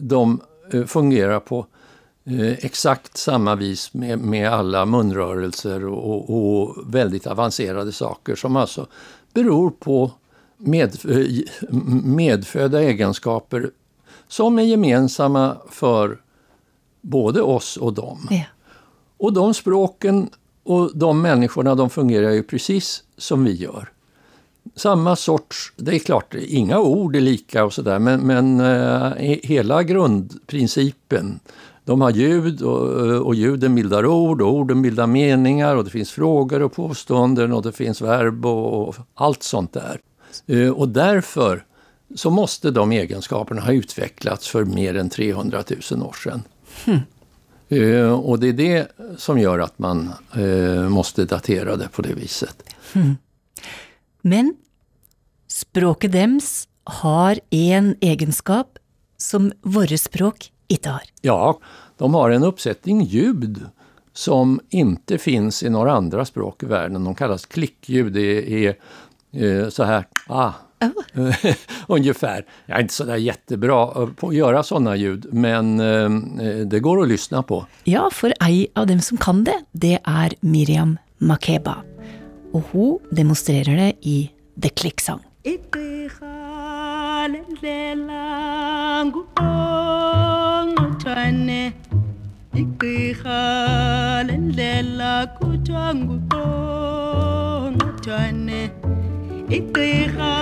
de 0.00 0.40
eh, 0.72 0.84
fungerar 0.84 1.40
på 1.40 1.66
exakt 2.58 3.16
samma 3.16 3.54
vis 3.54 3.94
med, 3.94 4.18
med 4.18 4.52
alla 4.52 4.86
munrörelser 4.86 5.86
och, 5.86 6.30
och, 6.30 6.76
väldigt 6.86 7.26
avancerade 7.26 7.92
saker 7.92 8.34
som 8.34 8.56
alltså 8.56 8.86
beror 9.32 9.70
på 9.70 10.10
med, 10.56 10.96
medfödda 12.04 12.82
egenskaper 12.82 13.70
som 14.28 14.58
är 14.58 14.62
gemensamma 14.62 15.56
för 15.70 16.20
både 17.00 17.42
oss 17.42 17.76
och 17.76 17.92
dem. 17.92 18.28
Ja. 18.30 18.42
Och 19.16 19.32
de 19.32 19.54
språken 19.54 20.30
och 20.62 20.98
de 20.98 21.22
människorna 21.22 21.74
de 21.74 21.90
fungerar 21.90 22.30
ju 22.30 22.42
precis 22.42 23.02
som 23.16 23.44
vi 23.44 23.54
gör. 23.54 23.92
Samma 24.76 25.16
sorts, 25.16 25.72
det 25.76 25.94
är 25.94 25.98
klart, 25.98 26.34
inga 26.34 26.78
ord 26.78 27.16
är 27.16 27.20
lika 27.20 27.64
och 27.64 27.72
sådär 27.72 27.98
men, 27.98 28.20
men 28.20 28.60
eh, 28.60 29.12
hela 29.42 29.82
grundprincipen 29.82 31.40
de 31.86 32.00
har 32.00 32.10
ljud 32.10 32.62
och, 32.62 33.26
och 33.26 33.34
ljuden 33.34 33.74
bildar 33.74 34.06
ord 34.06 34.42
och 34.42 34.54
orden 34.54 34.82
bildar 34.82 35.06
meningar 35.06 35.76
och 35.76 35.84
det 35.84 35.90
finns 35.90 36.10
frågor 36.10 36.62
och 36.62 36.72
påståenden 36.72 37.52
och 37.52 37.62
det 37.62 37.72
finns 37.72 38.00
verb 38.00 38.46
och, 38.46 38.88
och 38.88 38.96
allt 39.14 39.42
sånt 39.42 39.72
där. 39.72 40.00
Uh, 40.50 40.70
och 40.70 40.88
därför 40.88 41.64
så 42.14 42.30
måste 42.30 42.70
de 42.70 42.92
egenskaperna 42.92 43.60
ha 43.60 43.72
utvecklats 43.72 44.48
för 44.48 44.64
mer 44.64 44.96
än 44.96 45.10
300 45.10 45.64
000 45.90 46.02
år 46.02 46.12
sedan. 46.12 46.42
Hmm. 46.84 47.00
Uh, 47.72 48.12
och 48.12 48.38
det 48.38 48.48
är 48.48 48.52
det 48.52 48.92
som 49.16 49.38
gör 49.38 49.58
att 49.58 49.78
man 49.78 50.12
uh, 50.36 50.88
måste 50.88 51.24
datera 51.24 51.76
det 51.76 51.88
på 51.88 52.02
det 52.02 52.14
viset. 52.14 52.62
Hmm. 52.92 53.16
Men 54.22 54.56
språket 55.48 56.12
dems 56.12 56.68
har 56.84 57.40
en 57.50 57.96
egenskap 58.00 58.78
som 59.16 59.52
våra 59.62 59.98
språk 59.98 60.52
inte 60.68 60.90
har. 60.90 61.02
Ja, 61.20 61.58
de 61.96 62.14
har 62.14 62.30
en 62.30 62.42
uppsättning 62.42 63.02
ljud 63.02 63.66
som 64.12 64.60
inte 64.68 65.18
finns 65.18 65.62
i 65.62 65.70
några 65.70 65.92
andra 65.92 66.24
språk 66.24 66.62
i 66.62 66.66
världen. 66.66 67.04
De 67.04 67.14
kallas 67.14 67.46
klickljud. 67.46 68.12
Det 68.12 68.66
är 68.66 68.76
är 69.36 69.70
så 69.70 69.84
här, 69.84 70.04
ah, 70.26 70.52
Oh. 70.80 71.34
Ungefär. 71.88 72.44
Jag 72.66 72.78
är 72.78 72.82
inte 72.82 72.94
så 72.94 73.04
där 73.04 73.16
jättebra 73.16 74.06
på 74.16 74.28
att 74.28 74.34
göra 74.34 74.62
sådana 74.62 74.96
ljud, 74.96 75.26
men 75.32 75.80
eh, 75.80 76.10
det 76.66 76.80
går 76.80 77.02
att 77.02 77.08
lyssna 77.08 77.42
på. 77.42 77.66
Ja, 77.84 78.10
för 78.12 78.34
en 78.40 78.66
av 78.74 78.86
dem 78.86 79.00
som 79.00 79.16
kan 79.16 79.44
det, 79.44 79.64
det 79.72 79.98
är 80.04 80.32
Miriam 80.40 80.98
Makeba. 81.18 81.76
Och 82.52 82.62
hon 82.70 82.98
demonstrerar 83.10 83.76
det 83.76 83.92
i 84.00 84.30
The 84.62 84.68
Click 84.68 85.00
Song. 85.00 85.20
Igqirha 99.56 100.32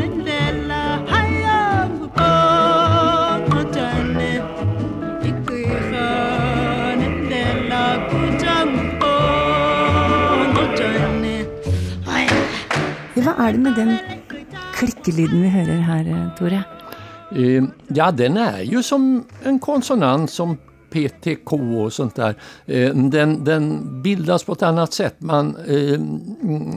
lendlela 0.00 0.82
haya 1.10 1.60
nguqongqothane 1.90 4.30
igqirha 5.30 6.08
lendlela 7.00 7.82
kuthiwa 8.08 8.58
nguqongqothane 8.72 11.34
Hva 13.26 13.32
er 13.44 13.50
det 13.52 13.60
med 13.60 13.72
den 13.78 13.90
klikkelyden 14.76 15.38
vi 15.42 15.48
hører 15.58 15.80
her, 15.90 16.04
Tore? 16.38 16.60
Uh, 17.32 17.64
ja, 17.88 18.10
den 18.14 18.38
er 18.38 18.62
jo 18.64 18.82
som 18.86 19.24
en 19.44 19.58
konsonant 19.58 20.30
som 20.30 20.56
PTK 20.90 21.52
og 21.52 21.92
sånt 21.92 22.14
där. 22.14 22.36
Uh, 22.68 22.94
den, 23.10 23.44
den, 23.44 23.70
bildes 24.02 24.44
på 24.44 24.54
et 24.54 24.62
annet 24.62 24.94
sett. 24.94 25.20
Man, 25.20 25.56
uh, 25.56 26.00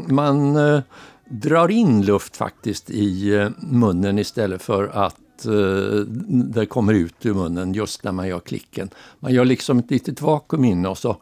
man 0.10 0.84
drar 1.30 1.72
in 1.72 2.02
luft 2.06 2.38
faktisk 2.38 2.90
i 2.90 3.36
eh, 3.36 3.52
munnen 3.60 4.20
i 4.20 4.24
stedet 4.24 4.62
for 4.62 4.90
at 4.90 5.16
det 5.40 6.66
kommer 6.66 6.94
ut 6.94 7.26
ur 7.26 7.34
munnen 7.38 7.74
just 7.74 8.02
når 8.04 8.12
man 8.12 8.28
gjør 8.28 8.42
klicken. 8.50 8.90
Man 9.24 9.32
gjør 9.32 9.46
liksom 9.48 9.80
et 9.80 9.94
lite 9.94 10.16
vakuum 10.20 10.66
inne 10.68 10.90
og 10.90 10.98
så 11.00 11.14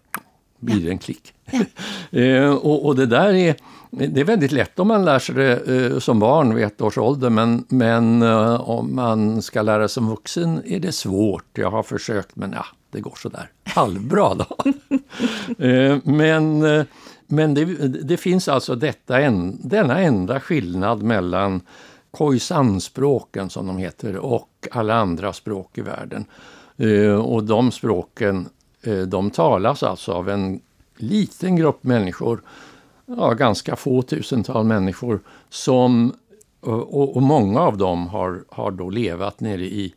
blir 0.63 0.79
det 0.85 0.95
en 0.95 1.01
klikk. 1.03 1.33
Og 1.53 2.65
och, 2.65 2.85
och, 2.85 2.95
det 2.95 3.05
der 3.05 3.33
är, 3.33 3.55
det 3.91 4.21
är 4.21 4.25
väldigt 4.25 4.51
lätt 4.51 4.79
om 4.79 4.87
man 4.87 5.05
lär 5.05 5.19
sig 5.19 5.35
det 5.35 6.01
som 6.01 6.19
barn 6.19 6.55
vid 6.55 6.65
ett 6.65 6.81
års 6.81 6.97
ålder 6.97 7.29
men, 7.29 7.65
men 7.67 8.21
om 8.59 8.95
man 8.95 9.41
ska 9.41 9.61
lära 9.61 9.87
sig 9.87 9.93
som 9.93 10.09
vuxen 10.09 10.61
är 10.65 10.79
det 10.79 10.91
svårt. 10.91 11.45
Jag 11.53 11.71
har 11.71 11.83
försökt 11.83 12.35
men 12.35 12.51
ja, 12.51 12.65
det 12.91 12.99
går 12.99 13.15
sådär 13.15 13.49
halvbra 13.63 14.33
då. 14.33 14.45
men 16.11 16.63
men 17.27 17.53
det, 17.53 17.65
det, 17.87 18.17
finns 18.17 18.47
alltså 18.47 18.75
detta 18.75 19.21
en, 19.21 19.59
denna 19.63 19.99
enda 20.01 20.39
skillnad 20.39 21.03
mellan 21.03 21.61
Khoisan-språken 22.11 23.49
som 23.49 23.67
de 23.67 23.77
heter 23.77 24.17
och 24.17 24.67
alla 24.71 24.95
andra 24.95 25.33
språk 25.33 25.77
i 25.77 25.81
världen. 25.81 26.25
Och 27.23 27.43
de 27.43 27.71
språken 27.71 28.49
de 29.07 29.31
talas 29.31 29.83
alltså 29.83 30.11
av 30.11 30.29
en 30.29 30.61
liten 30.97 31.55
grupp 31.55 31.83
människor, 31.83 32.41
ja, 33.07 33.33
ganska 33.33 33.75
få 33.75 34.01
tusental 34.01 34.65
människor 34.65 35.19
som 35.49 36.13
och, 36.59 37.15
och, 37.15 37.21
många 37.21 37.59
av 37.59 37.77
dem 37.77 38.07
har, 38.07 38.43
har 38.49 38.71
då 38.71 38.89
levat 38.89 39.39
nere 39.39 39.65
i 39.65 39.93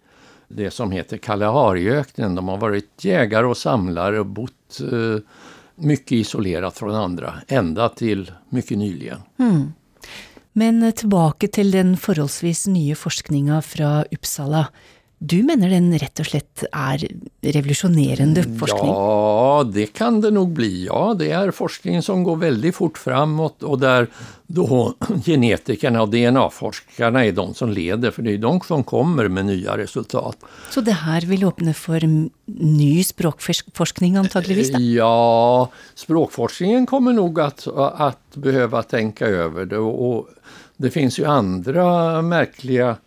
det 0.49 0.71
som 0.71 0.91
heter 0.91 1.17
Kalahariöknen. 1.17 2.35
De 2.35 2.49
har 2.49 2.59
varit 2.59 3.05
jägare 3.05 3.47
och 3.47 3.57
samlare 3.57 4.21
och 4.21 4.27
bott 4.27 4.81
eh, 4.81 5.23
mycket 5.75 6.13
isolerat 6.13 6.79
från 6.79 6.95
andra, 6.95 7.35
ända 7.49 7.89
till 7.89 8.33
mycket 8.49 8.79
nyligen. 8.79 9.19
Mm. 9.39 9.73
Men 10.53 10.93
tillbaka 10.93 11.49
till 11.49 11.71
den 11.71 11.97
förhållsvis 11.97 12.67
nya 12.67 12.97
forskningen 12.97 13.63
från 13.63 14.05
Uppsala. 14.11 14.67
Du 15.21 15.43
mener 15.45 15.69
den 15.69 15.91
rett 16.01 16.17
og 16.23 16.25
slett 16.31 16.63
er 16.73 17.03
revolusjonerende 17.45 18.41
forskning? 18.57 18.89
Ja, 18.89 19.65
det 19.69 19.91
kan 19.93 20.23
det 20.25 20.31
nok 20.33 20.55
bli. 20.57 20.87
Ja, 20.87 21.11
det 21.13 21.29
er 21.37 21.53
forskning 21.53 22.01
som 22.01 22.23
går 22.25 22.39
veldig 22.47 22.73
fort 22.73 22.97
framåt 22.97 23.61
og 23.69 23.83
der 23.83 24.09
genetikerne 25.27 26.01
og 26.01 26.09
och 26.09 26.15
DNA-forskerne 26.15 27.27
er 27.27 27.33
de 27.37 27.45
som 27.55 27.69
leder, 27.71 28.11
for 28.11 28.25
det 28.25 28.35
er 28.35 28.41
de 28.43 28.55
som 28.67 28.83
kommer 28.83 29.29
med 29.29 29.47
nye 29.47 29.77
resultat. 29.77 30.41
Så 30.73 30.81
det 30.81 30.97
her 31.05 31.29
vil 31.29 31.45
åpne 31.45 31.75
for 31.77 32.01
ny 32.01 33.05
språkforskning 33.05 34.17
antagligen? 34.17 34.81
Ja, 34.97 35.69
språkforskningen 35.95 36.87
kommer 36.87 37.13
nog 37.13 37.39
at 37.39 37.69
behøve 38.35 38.81
å 38.81 38.89
tenke 38.89 39.29
over 39.45 39.69
det 39.69 39.79
Og 39.79 40.33
det 40.81 40.91
finnes 40.95 41.19
jo 41.19 41.29
andre 41.29 41.85
merkelige 42.25 42.95
eh, 42.97 43.07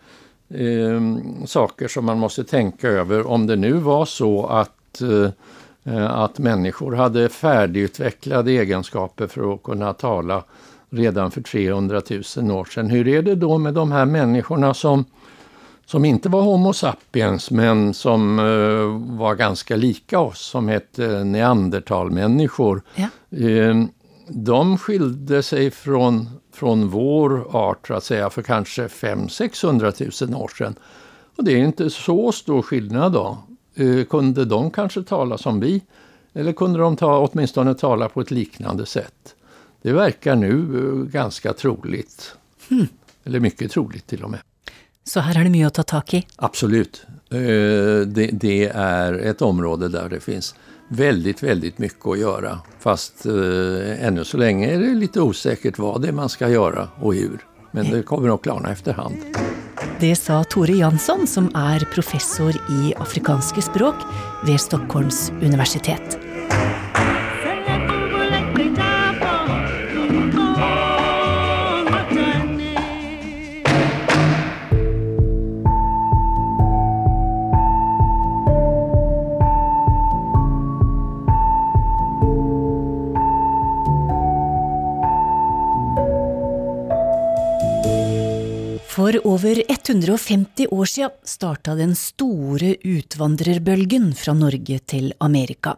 saker 1.45 1.88
som 1.88 2.05
man 2.05 2.19
måste 2.19 2.43
tänka 2.43 2.88
över. 2.88 3.27
Om 3.27 3.47
det 3.47 3.55
nu 3.55 3.73
var 3.73 4.05
så 4.05 4.45
att, 4.45 5.01
eh, 5.01 6.12
att 6.12 6.39
människor 6.39 6.95
hade 6.95 7.29
färdigutvecklade 7.29 8.51
egenskaper 8.51 9.27
för 9.27 9.53
att 9.53 9.63
kunna 9.63 9.93
tala 9.93 10.43
redan 10.89 11.31
för 11.31 11.41
300 11.41 12.01
000 12.38 12.51
år 12.51 12.65
sedan. 12.65 12.89
Hur 12.89 13.07
är 13.07 13.21
det 13.21 13.35
då 13.35 13.57
med 13.57 13.73
de 13.73 13.91
här 13.91 14.05
människorna 14.05 14.73
som, 14.73 15.05
som 15.85 16.05
inte 16.05 16.29
var 16.29 16.41
Homo 16.41 16.73
sapiens 16.73 17.51
men 17.51 17.93
som 17.93 18.39
eh, 18.39 19.15
var 19.17 19.35
ganska 19.35 19.75
lika 19.75 20.19
oss, 20.19 20.39
som 20.39 20.67
hette 20.67 21.23
neandertalmänniskor. 21.23 22.81
Ja. 22.95 23.07
Eh, 24.27 24.33
de 24.33 24.77
skilde 24.77 25.43
sig 25.43 25.71
från 25.71 26.29
från 26.53 26.89
vår 26.89 27.55
art 27.55 27.89
att 27.89 28.03
säga 28.03 28.29
för 28.29 28.41
kanske 28.41 28.87
500-600 28.87 30.27
000 30.31 30.41
år 30.41 30.47
sedan. 30.47 30.75
Och 31.37 31.43
det 31.43 31.51
är 31.51 31.57
inte 31.57 31.89
så 31.89 32.31
stor 32.31 32.61
skillnad 32.61 33.11
då. 33.11 33.37
Eh, 33.75 34.05
kunde 34.05 34.45
de 34.45 34.71
kanske 34.71 35.03
tala 35.03 35.37
som 35.37 35.59
vi? 35.59 35.81
Eller 36.33 36.53
kunde 36.53 36.79
de 36.79 36.95
ta, 36.95 37.27
åtminstone 37.27 37.75
tala 37.75 38.09
på 38.09 38.21
ett 38.21 38.31
liknande 38.31 38.85
sätt? 38.85 39.35
Det 39.81 39.91
verkar 39.91 40.35
nu 40.35 40.65
ganske 40.65 41.17
ganska 41.17 41.53
troligt. 41.53 42.35
Hmm. 42.69 42.87
Eller 43.23 43.39
mycket 43.39 43.71
troligt 43.71 44.07
till 44.07 44.23
och 44.23 44.31
med. 44.31 44.39
Så 45.03 45.19
her 45.19 45.37
er 45.39 45.43
det 45.43 45.51
mye 45.51 45.67
å 45.67 45.69
ta 45.69 45.83
tak 45.83 46.13
i? 46.13 46.21
Absolut. 46.35 47.05
Eh, 47.29 48.07
det, 48.07 48.29
det 48.31 48.71
er 48.71 49.13
et 49.19 49.41
område 49.41 49.89
der 49.91 50.09
det 50.09 50.19
finns 50.23 50.55
väldigt, 50.95 51.43
väldigt 51.43 51.77
mycket 51.77 52.07
att 52.07 52.19
göra. 52.19 52.59
Fast 52.79 53.25
eh, 53.25 54.05
ännu 54.05 54.23
så 54.23 54.38
länge 54.38 54.73
är 54.73 54.79
det 54.79 54.93
lite 54.93 55.21
osäkert 55.21 55.77
vad 55.77 56.01
det 56.01 56.07
är 56.07 56.12
man 56.12 56.29
ska 56.29 56.50
göra 56.50 56.89
och 56.95 57.15
hur. 57.15 57.45
Men 57.71 57.91
det 57.91 58.03
kommer 58.03 58.27
nog 58.27 58.43
klarna 58.43 58.71
efterhand. 58.71 59.15
Det 60.00 60.15
sa 60.15 60.43
Tore 60.43 60.73
Jansson, 60.73 61.27
som 61.27 61.45
er 61.45 61.93
professor 61.93 62.51
i 62.51 62.93
afrikanske 62.97 63.62
språk 63.62 63.95
ved 64.45 64.62
Stockholms 64.62 65.31
universitet. 65.41 66.19
Over 89.25 89.63
150 89.71 90.67
år 90.71 90.85
siden 90.85 91.11
starta 91.23 91.75
den 91.75 91.95
store 91.95 92.75
utvandrerbølgen 92.83 94.11
fra 94.15 94.33
Norge 94.33 94.79
til 94.79 95.11
Amerika. 95.23 95.75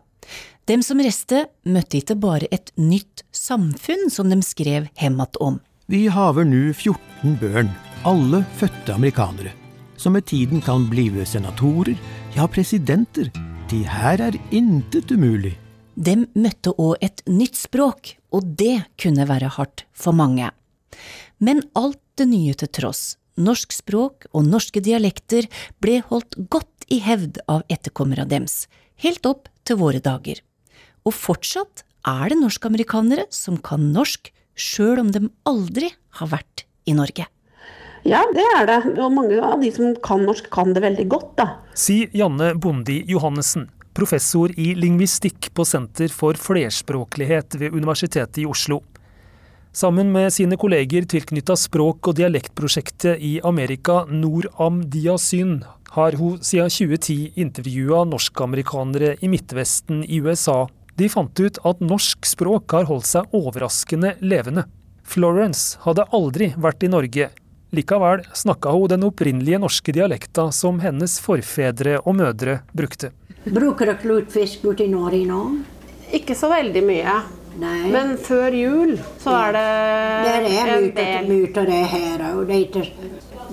Dem 0.65 0.81
som 0.83 1.01
reiste, 1.03 1.45
møtte 1.69 1.99
ikke 1.99 2.15
bare 2.17 2.49
et 2.53 2.71
nytt 2.81 3.23
samfunn, 3.35 4.09
som 4.09 4.31
de 4.31 4.39
skrev 4.45 4.87
hemmat 4.97 5.37
om. 5.41 5.59
Vi 5.85 6.07
haver 6.09 6.47
nu 6.49 6.73
14 6.73 7.35
børn, 7.41 7.69
alle 8.05 8.41
fødte 8.57 8.95
amerikanere, 8.95 9.53
som 9.97 10.17
med 10.17 10.25
tiden 10.25 10.63
kan 10.65 10.87
blive 10.89 11.25
senatorer, 11.25 11.93
ja 12.35 12.47
presidenter. 12.47 13.29
De 13.69 13.83
her 13.85 14.21
er 14.21 14.39
intet 14.51 15.11
umulig. 15.13 15.53
Dem 15.95 16.25
møtte 16.33 16.73
òg 16.81 16.97
et 17.05 17.21
nytt 17.29 17.55
språk, 17.55 18.15
og 18.33 18.57
det 18.57 18.87
kunne 19.01 19.27
være 19.29 19.53
hardt 19.57 19.85
for 19.93 20.17
mange. 20.17 20.49
Men 21.37 21.61
alt 21.75 22.01
det 22.17 22.27
nye 22.31 22.55
til 22.57 22.71
tross, 22.71 23.15
norsk 23.37 23.73
språk 23.75 24.27
og 24.31 24.47
norske 24.47 24.81
dialekter 24.83 25.49
ble 25.83 26.01
holdt 26.09 26.37
godt 26.49 26.87
i 26.91 27.01
hevd 27.03 27.41
av 27.51 27.63
etterkommere 27.71 28.27
dems, 28.29 28.65
helt 29.01 29.25
opp 29.25 29.49
til 29.65 29.79
våre 29.81 30.01
dager. 30.03 30.41
Og 31.05 31.13
fortsatt 31.13 31.83
er 32.05 32.31
det 32.31 32.39
norskamerikanere 32.39 33.27
som 33.33 33.57
kan 33.57 33.91
norsk, 33.93 34.31
sjøl 34.55 35.01
om 35.01 35.11
de 35.11 35.25
aldri 35.49 35.89
har 36.19 36.29
vært 36.31 36.63
i 36.87 36.93
Norge. 36.95 37.25
Ja, 38.05 38.21
det 38.37 38.45
er 38.59 38.67
det. 38.69 38.79
Og 39.01 39.09
mange 39.13 39.39
av 39.41 39.57
de 39.63 39.71
som 39.73 39.95
kan 40.05 40.21
norsk, 40.27 40.47
kan 40.53 40.75
det 40.75 40.83
veldig 40.83 41.07
godt, 41.09 41.31
da. 41.39 41.47
Sier 41.73 42.11
Janne 42.13 42.51
Bondi 42.61 42.99
Johannessen, 43.09 43.65
professor 43.97 44.53
i 44.61 44.73
lingvistikk 44.77 45.49
på 45.57 45.65
Senter 45.65 46.13
for 46.13 46.37
flerspråklighet 46.37 47.57
ved 47.57 47.73
Universitetet 47.73 48.43
i 48.43 48.45
Oslo. 48.49 48.83
Sammen 49.75 50.11
med 50.11 50.31
sine 50.31 50.55
kolleger 50.55 51.03
tilknytta 51.03 51.57
språk- 51.59 52.07
og 52.07 52.15
dialektprosjektet 52.15 53.19
i 53.19 53.41
Amerika, 53.43 54.05
Nord-Am-Diasyn, 54.07 55.65
har 55.97 56.15
hun 56.15 56.37
siden 56.39 56.71
2010 56.71 57.33
intervjua 57.35 58.05
norskamerikanere 58.07 59.17
i 59.19 59.27
Midtvesten 59.27 60.05
i 60.07 60.21
USA. 60.23 60.69
De 60.95 61.11
fant 61.11 61.43
ut 61.43 61.59
at 61.67 61.83
norsk 61.83 62.23
språk 62.23 62.71
har 62.71 62.87
holdt 62.87 63.11
seg 63.11 63.35
overraskende 63.35 64.15
levende. 64.23 64.63
Florence 65.03 65.75
hadde 65.83 66.07
aldri 66.15 66.53
vært 66.55 66.87
i 66.87 66.93
Norge. 66.95 67.31
Likevel 67.75 68.23
snakka 68.31 68.71
hun 68.71 68.95
den 68.95 69.03
opprinnelige 69.03 69.59
norske 69.59 69.91
dialekta 69.91 70.53
som 70.55 70.79
hennes 70.79 71.19
forfedre 71.19 71.99
og 72.05 72.21
mødre 72.23 72.61
brukte. 72.71 73.11
Bruker 73.43 73.91
dere 73.91 74.07
lutfisk 74.07 74.63
borti 74.63 74.87
Norge 74.87 75.25
nå? 75.27 75.47
Ikke 76.15 76.31
så 76.31 76.47
veldig 76.47 76.91
mye. 76.93 77.23
Nei. 77.59 77.87
Men 77.91 78.17
før 78.19 78.55
jul 78.55 78.97
så 79.21 79.31
er 79.45 79.55
det 79.55 79.67
Der 80.25 80.47
er 80.49 80.71
en 80.73 80.89
mye 80.89 80.95
del. 80.97 81.29
mye 81.29 81.51
av 81.61 81.69
det 81.69 81.83
her 81.93 82.25
òg. 82.33 82.49
Det 82.49 82.83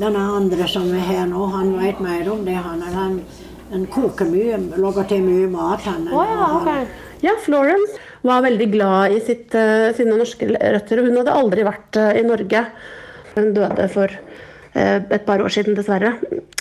denne 0.01 0.23
andre 0.39 0.67
som 0.71 0.89
er 0.97 1.05
her 1.07 1.27
nå, 1.29 1.47
han 1.53 1.73
vet 1.79 2.01
mer 2.03 2.29
om 2.33 2.45
det. 2.47 2.57
Han, 2.65 2.83
han, 2.95 3.19
han 3.71 3.87
koker 3.93 4.29
mye, 4.31 4.59
lager 4.81 5.09
til 5.11 5.25
mye 5.27 5.51
mat. 5.53 5.85
Han, 5.87 6.09
oh, 6.11 6.25
ja, 6.27 6.49
okay. 6.59 6.87
Ja, 7.23 7.37
Florence 7.45 8.01
var 8.27 8.43
veldig 8.43 8.69
glad 8.73 9.15
i 9.17 9.21
sitt, 9.23 9.55
eh, 9.55 9.93
sine 9.97 10.17
norske 10.19 10.49
røtter. 10.49 11.05
Hun 11.05 11.21
hadde 11.21 11.37
aldri 11.37 11.67
vært 11.67 11.99
eh, 12.01 12.21
i 12.23 12.27
Norge. 12.27 12.65
Hun 13.37 13.53
døde 13.55 13.89
for 13.93 14.11
eh, 14.11 14.99
et 14.99 15.27
par 15.29 15.45
år 15.45 15.53
siden, 15.53 15.77
dessverre. 15.79 16.17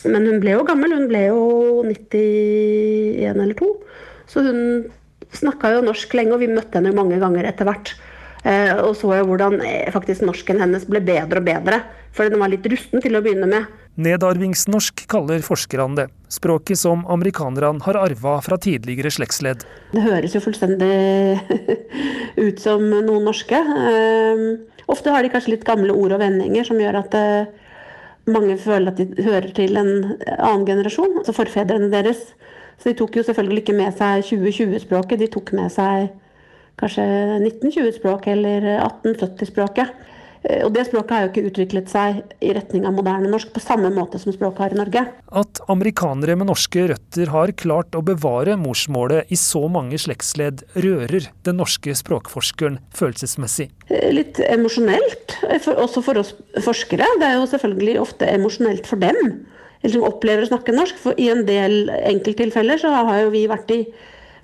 Men 0.05 0.27
hun 0.27 0.41
ble 0.43 0.57
jo 0.57 0.65
gammel. 0.67 0.93
Hun 0.97 1.07
ble 1.09 1.25
jo 1.29 1.41
91 1.87 3.31
eller 3.31 3.57
2. 3.57 3.71
Så 4.31 4.43
hun 4.45 4.61
snakka 5.35 5.75
jo 5.75 5.83
norsk 5.85 6.15
lenge, 6.17 6.35
og 6.35 6.43
vi 6.43 6.51
møtte 6.51 6.79
henne 6.79 6.95
mange 6.95 7.19
ganger 7.21 7.47
etter 7.49 7.69
hvert. 7.69 7.93
Eh, 8.43 8.73
og 8.81 8.95
så 8.97 9.13
jo 9.19 9.27
hvordan 9.29 9.59
eh, 9.61 9.91
faktisk 9.93 10.25
norsken 10.25 10.61
hennes 10.61 10.87
ble 10.89 11.03
bedre 11.05 11.41
og 11.41 11.47
bedre. 11.47 11.83
For 12.11 12.27
den 12.27 12.41
var 12.41 12.51
litt 12.51 12.65
rusten 12.67 13.03
til 13.03 13.15
å 13.15 13.21
begynne 13.23 13.47
med. 13.47 13.69
Nedarvingsnorsk 14.01 15.03
kaller 15.11 15.43
forskerne 15.43 15.97
det, 15.97 16.05
språket 16.31 16.79
som 16.79 17.03
amerikanerne 17.11 17.83
har 17.83 17.99
arva 17.99 18.37
fra 18.43 18.57
tidligere 18.61 19.11
slektsledd. 19.11 19.65
Det 19.91 20.03
høres 20.05 20.35
jo 20.35 20.41
fullstendig 20.43 20.91
ut 22.45 22.61
som 22.63 22.83
noen 22.87 23.27
norske. 23.27 23.59
Eh, 23.59 24.45
ofte 24.91 25.11
har 25.11 25.23
de 25.23 25.33
kanskje 25.33 25.57
litt 25.57 25.67
gamle 25.67 25.95
ord 25.95 26.15
og 26.15 26.23
vendinger 26.23 26.67
som 26.67 26.79
gjør 26.79 27.01
at 27.03 27.19
eh, 27.19 27.51
mange 28.31 28.55
føler 28.61 28.93
at 28.93 29.01
de 29.01 29.25
hører 29.25 29.51
til 29.57 29.75
en 29.79 29.91
annen 30.37 30.65
generasjon, 30.67 31.19
altså 31.21 31.35
forfedrene 31.35 31.91
deres. 31.93 32.31
Så 32.81 32.89
de 32.89 32.97
tok 32.97 33.19
jo 33.19 33.23
selvfølgelig 33.27 33.61
ikke 33.61 33.77
med 33.77 33.93
seg 33.93 34.25
2020-språket, 34.25 35.21
de 35.21 35.29
tok 35.29 35.53
med 35.53 35.69
seg 35.73 36.09
kanskje 36.81 37.03
1920-språket 37.45 38.33
eller 38.33 38.65
1870-språket. 38.81 39.91
Eh, 40.41 40.63
Og 40.65 40.73
det 40.73 40.87
språket 40.87 41.13
har 41.13 41.25
jo 41.25 41.29
ikke 41.29 41.43
utviklet 41.51 41.91
seg 41.91 42.23
i 42.41 42.53
retning 42.57 42.87
av 42.89 42.95
moderne 42.97 43.29
norsk 43.29 43.51
på 43.53 43.61
samme 43.61 43.91
måte 43.93 44.17
som 44.21 44.33
språket 44.33 44.63
har 44.65 44.73
i 44.73 44.79
Norge. 44.79 45.03
At 45.41 45.61
amerikanere 45.69 46.35
med 46.39 46.49
norske 46.49 46.87
røtter 46.89 47.29
har 47.29 47.53
klart 47.53 47.93
å 47.93 48.01
bevare 48.05 48.57
morsmålet 48.57 49.29
i 49.29 49.37
så 49.37 49.67
mange 49.69 49.99
slektsledd, 50.01 50.65
rører 50.73 51.29
den 51.45 51.61
norske 51.61 51.93
språkforskeren 52.01 52.81
følelsesmessig. 52.97 53.69
Eh, 53.93 54.09
Litt 54.17 54.41
emosjonelt, 54.49 55.37
eh, 55.51 55.69
også 55.77 56.01
for 56.01 56.17
oss 56.23 56.33
forskere. 56.65 57.05
Det 57.21 57.29
er 57.29 57.37
jo 57.37 57.49
selvfølgelig 57.53 57.99
ofte 58.01 58.33
emosjonelt 58.33 58.89
for 58.89 58.97
dem, 59.05 59.45
eller 59.81 59.95
som 59.95 60.07
opplever 60.07 60.45
å 60.45 60.51
snakke 60.51 60.75
norsk. 60.75 60.99
For 61.01 61.17
i 61.21 61.29
en 61.33 61.45
del 61.47 61.89
enkelttilfeller 61.89 62.81
så 62.81 62.93
har 62.95 63.23
jo 63.23 63.31
vi 63.33 63.47
vært 63.49 63.69
de 63.71 63.81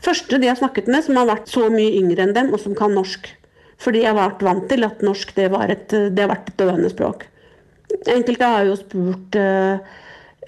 første 0.04 0.40
de 0.42 0.50
har 0.50 0.60
snakket 0.60 0.90
med 0.92 1.06
som 1.06 1.18
har 1.20 1.30
vært 1.30 1.52
så 1.52 1.68
mye 1.74 1.94
yngre 2.00 2.26
enn 2.26 2.36
dem, 2.38 2.52
og 2.54 2.62
som 2.62 2.76
kan 2.78 2.94
norsk. 2.98 3.30
Fordi 3.82 4.02
jeg 4.04 4.10
har 4.10 4.18
vært 4.18 4.46
vant 4.46 4.66
til 4.72 4.86
at 4.88 5.04
norsk 5.06 5.34
det, 5.38 5.52
var 5.54 5.70
et, 5.74 5.88
det 5.94 6.24
har 6.24 6.32
vært 6.32 6.52
et 6.52 6.62
døende 6.64 6.90
språk. 6.94 7.28
Enkelte 8.10 8.50
har 8.50 8.66
jo 8.68 8.78
spurt 8.80 9.38
uh, 9.40 9.78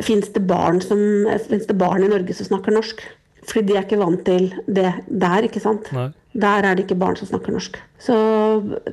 fins 0.04 0.32
det, 0.34 0.44
barn 0.50 0.82
som, 0.84 1.00
det 1.30 1.78
barn 1.78 2.06
i 2.06 2.12
Norge 2.12 2.36
som 2.36 2.50
snakker 2.50 2.74
norsk. 2.76 3.04
Fordi 3.50 3.70
de 3.70 3.78
er 3.78 3.86
ikke 3.86 4.02
vant 4.02 4.22
til 4.26 4.50
det 4.68 4.90
der, 5.08 5.46
ikke 5.46 5.62
sant. 5.64 5.90
Nei. 5.96 6.10
Der 6.40 6.66
er 6.66 6.78
det 6.78 6.86
ikke 6.86 7.00
barn 7.00 7.18
som 7.18 7.30
snakker 7.30 7.56
norsk. 7.56 7.78
Så 8.02 8.16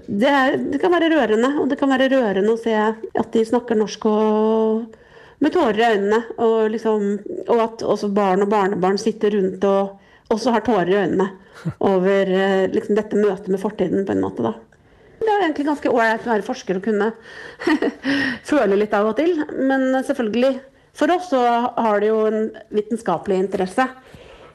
det, 0.06 0.28
er, 0.30 0.56
det 0.56 0.80
kan 0.80 0.92
være 0.94 1.10
rørende. 1.12 1.50
Og 1.60 1.68
det 1.72 1.76
kan 1.80 1.90
være 1.92 2.08
rørende 2.12 2.54
å 2.54 2.60
se 2.60 2.72
at 2.76 3.28
de 3.34 3.44
snakker 3.44 3.76
norsk 3.76 4.06
og 4.08 4.96
med 5.44 5.52
tårer 5.54 5.80
i 5.80 5.88
øynene. 5.94 6.20
Og, 6.38 6.70
liksom, 6.72 7.08
og 7.48 7.62
at 7.64 7.82
også 7.84 8.12
barn 8.14 8.44
og 8.46 8.52
barnebarn 8.52 8.98
sitter 9.00 9.34
rundt 9.36 9.64
og 9.68 10.32
også 10.32 10.54
har 10.56 10.64
tårer 10.66 10.92
i 10.92 11.00
øynene 11.04 11.28
over 11.80 12.30
eh, 12.30 12.66
liksom, 12.72 12.96
dette 12.98 13.18
møtet 13.18 13.48
med 13.52 13.62
fortiden 13.62 14.06
på 14.06 14.14
en 14.16 14.24
måte. 14.24 14.44
da. 14.46 14.54
Det 15.20 15.32
er 15.32 15.46
egentlig 15.46 15.66
ganske 15.66 15.90
ålreit 15.90 16.26
å 16.26 16.32
være 16.34 16.46
forsker 16.46 16.78
og 16.78 16.84
kunne 16.86 17.10
føle 18.50 18.78
litt 18.78 18.94
av 18.94 19.10
og 19.10 19.16
til. 19.18 19.32
Men 19.56 19.88
selvfølgelig, 20.06 20.52
for 20.96 21.12
oss 21.16 21.30
så 21.32 21.42
har 21.76 22.00
det 22.02 22.10
jo 22.12 22.20
en 22.28 22.50
vitenskapelig 22.74 23.40
interesse. 23.46 23.88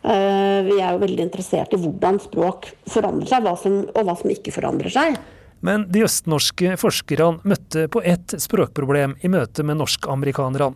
Eh, 0.01 0.59
Vi 0.69 0.77
er 0.79 0.95
jo 0.95 1.03
veldig 1.03 1.25
interessert 1.27 1.73
i 1.75 1.81
hvordan 1.81 2.21
språk 2.23 2.71
forandrer 2.89 3.29
seg, 3.29 3.49
og 3.49 4.01
hva 4.05 4.15
som 4.17 4.33
ikke 4.33 4.53
forandrer 4.55 4.93
seg. 4.93 5.17
Men 5.61 5.85
de 5.93 6.05
østnorske 6.07 6.75
forskerne 6.81 7.41
møtte 7.45 7.87
på 7.91 8.01
ett 8.01 8.33
språkproblem 8.41 9.17
i 9.21 9.29
møte 9.29 9.63
med 9.63 9.77
norsk-amerikanerne. 9.81 10.73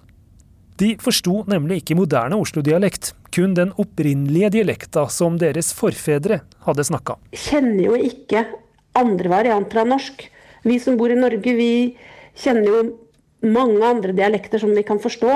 De 0.77 0.91
forsto 0.99 1.45
nemlig 1.47 1.79
ikke 1.81 1.95
moderne 1.95 2.35
Oslo-dialekt, 2.35 3.13
kun 3.31 3.53
den 3.55 3.71
opprinnelige 3.79 4.49
dialekta 4.57 5.05
som 5.11 5.37
deres 5.39 5.71
forfedre 5.73 6.41
hadde 6.67 6.83
snakka. 6.83 7.15
kjenner 7.31 7.85
jo 7.85 7.95
ikke 7.95 8.45
andre 8.95 9.31
varianter 9.31 9.81
av 9.81 9.87
norsk. 9.87 10.27
Vi 10.63 10.79
som 10.79 10.97
bor 10.97 11.11
i 11.11 11.15
Norge, 11.15 11.55
vi 11.55 11.95
kjenner 12.35 12.67
jo 12.67 12.81
mange 13.45 13.79
andre 13.85 14.11
dialekter 14.11 14.59
som 14.59 14.75
vi 14.75 14.83
kan 14.83 14.99
forstå. 14.99 15.31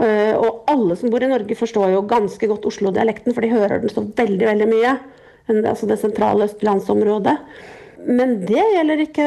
Eh, 0.00 0.34
Og 0.34 0.64
alle 0.66 0.96
som 0.96 1.10
bor 1.10 1.22
i 1.22 1.28
Norge 1.30 1.54
forstår 1.54 1.92
jo 1.92 2.02
ganske 2.02 2.46
godt 2.48 2.66
Oslo-dialekten, 2.66 3.34
for 3.34 3.40
de 3.40 3.50
hører 3.54 3.80
den 3.80 3.88
så 3.92 4.02
veldig, 4.02 4.46
veldig 4.46 4.68
mye. 4.68 4.98
Altså 5.48 5.86
det 5.86 5.98
sentrale 6.00 6.48
østlandsområdet. 6.48 7.38
Men 8.06 8.40
det 8.46 8.62
gjelder 8.74 9.04
ikke 9.04 9.26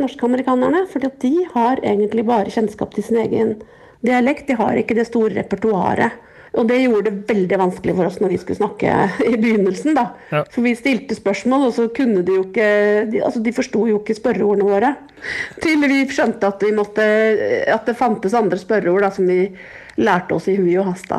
norskamerikanerne, 0.00 0.84
for 0.90 1.04
de 1.22 1.32
har 1.54 1.80
egentlig 1.80 2.26
bare 2.28 2.52
kjennskap 2.52 2.92
til 2.96 3.06
sin 3.06 3.20
egen 3.22 3.54
dialekt. 4.04 4.48
De 4.50 4.58
har 4.58 4.76
ikke 4.76 4.96
det 4.98 5.08
store 5.08 5.36
repertoaret 5.38 6.20
Og 6.52 6.66
det 6.68 6.82
gjorde 6.82 7.08
det 7.08 7.30
veldig 7.30 7.58
vanskelig 7.62 7.94
for 7.96 8.10
oss 8.10 8.18
når 8.20 8.34
vi 8.34 8.38
skulle 8.42 8.60
snakke 8.60 8.96
i 9.24 9.36
begynnelsen. 9.40 9.94
da. 9.96 10.10
Ja. 10.28 10.42
For 10.52 10.66
vi 10.66 10.74
stilte 10.76 11.16
spørsmål, 11.16 11.68
og 11.70 11.76
så 11.78 11.86
kunne 11.96 12.24
de 12.26 12.36
jo 12.36 12.44
ikke 12.44 12.66
De, 13.08 13.22
altså 13.24 13.40
de 13.40 13.54
forsto 13.56 13.86
jo 13.88 14.02
ikke 14.02 14.18
spørreordene 14.18 14.68
våre. 14.68 14.94
Til 15.62 15.80
vi 15.88 16.02
skjønte 16.12 16.50
at, 16.50 16.60
vi 16.60 16.74
måtte, 16.76 17.06
at 17.72 17.88
det 17.88 17.96
fantes 17.96 18.36
andre 18.36 18.60
spørreord 18.60 19.06
da, 19.06 19.12
som 19.14 19.30
vi 19.30 19.46
lærte 19.96 20.36
oss 20.36 20.50
i 20.52 20.58
hui 20.58 20.76
og 20.76 20.90
hast. 20.90 21.12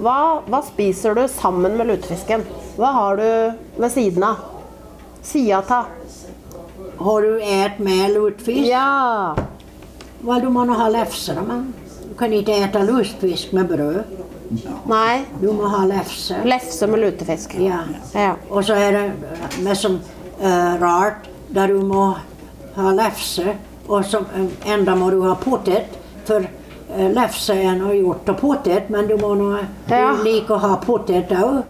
Hva, 0.00 0.16
hva 0.48 0.64
spiser 0.64 1.16
du 1.16 1.26
sammen 1.28 1.76
med 1.76 1.90
lutefisken? 1.90 2.46
Hva 2.80 2.96
har 2.96 3.20
du 3.20 3.28
ved 3.82 3.90
siden 3.92 4.24
av? 4.24 4.46
Sida 5.20 5.60
av? 5.60 5.99
Har 7.00 7.22
du 7.22 7.42
ät 7.42 7.78
med 7.78 8.10
lutfisk? 8.14 8.68
Ja. 8.68 9.36
Well, 10.20 10.40
du 10.40 10.50
må 10.52 10.64
nå 10.68 10.74
ha 10.76 10.88
lefse, 10.92 11.32
da, 11.34 11.42
men 11.42 11.70
du 12.08 12.14
kan 12.18 12.32
ikke 12.36 12.58
ete 12.60 12.82
lutfisk 12.84 13.54
med 13.56 13.70
brød. 13.70 14.02
Nei. 14.90 15.22
Du 15.40 15.46
må 15.56 15.70
ha 15.72 15.84
lefse. 15.88 16.42
Lefse 16.44 16.86
med 16.86 17.00
lutefisk. 17.00 17.54
Ja. 17.56 17.78
Ja. 18.12 18.34
Og 18.50 18.64
så 18.68 18.76
er 18.76 18.92
det 18.92 19.62
mest 19.64 19.86
som 19.86 19.96
eh, 20.42 20.76
rart, 20.82 21.30
der 21.48 21.72
du 21.72 21.80
må 21.88 22.04
ha 22.76 22.92
lefse, 22.92 23.56
og 23.88 24.04
som 24.04 24.28
uh, 24.36 24.46
enda 24.68 24.92
må 24.94 25.08
du 25.10 25.22
ha 25.24 25.34
potet. 25.40 25.96
For 26.28 26.44
uh, 26.44 27.08
lefse 27.16 27.56
er 27.56 27.80
nå 27.80 27.94
gjort 27.96 28.28
av 28.28 28.40
potet, 28.44 28.92
men 28.92 29.08
du 29.08 29.16
må 29.16 29.32
nå 29.40 29.54
Ja. 29.88 30.12
like 30.20 30.52
å 30.52 30.60
ha 30.62 30.76
potet 30.84 31.32
òg. 31.32 31.62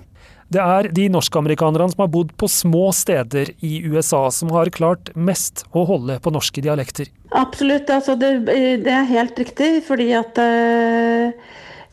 Det 0.50 0.58
er 0.58 0.88
de 0.90 1.06
norskamerikanerne 1.14 1.92
som 1.92 2.02
har 2.02 2.10
bodd 2.10 2.32
på 2.40 2.48
små 2.50 2.88
steder 2.96 3.52
i 3.62 3.76
USA 3.86 4.24
som 4.34 4.50
har 4.50 4.72
klart 4.74 5.12
mest 5.14 5.62
å 5.70 5.84
holde 5.86 6.18
på 6.22 6.32
norske 6.34 6.64
dialekter. 6.64 7.10
Absolutt. 7.38 7.90
Altså 7.94 8.16
det, 8.18 8.32
det 8.48 8.90
er 8.90 9.06
helt 9.12 9.38
riktig, 9.38 9.70
fordi 9.86 10.08
at 10.18 10.40
uh, 10.42 11.30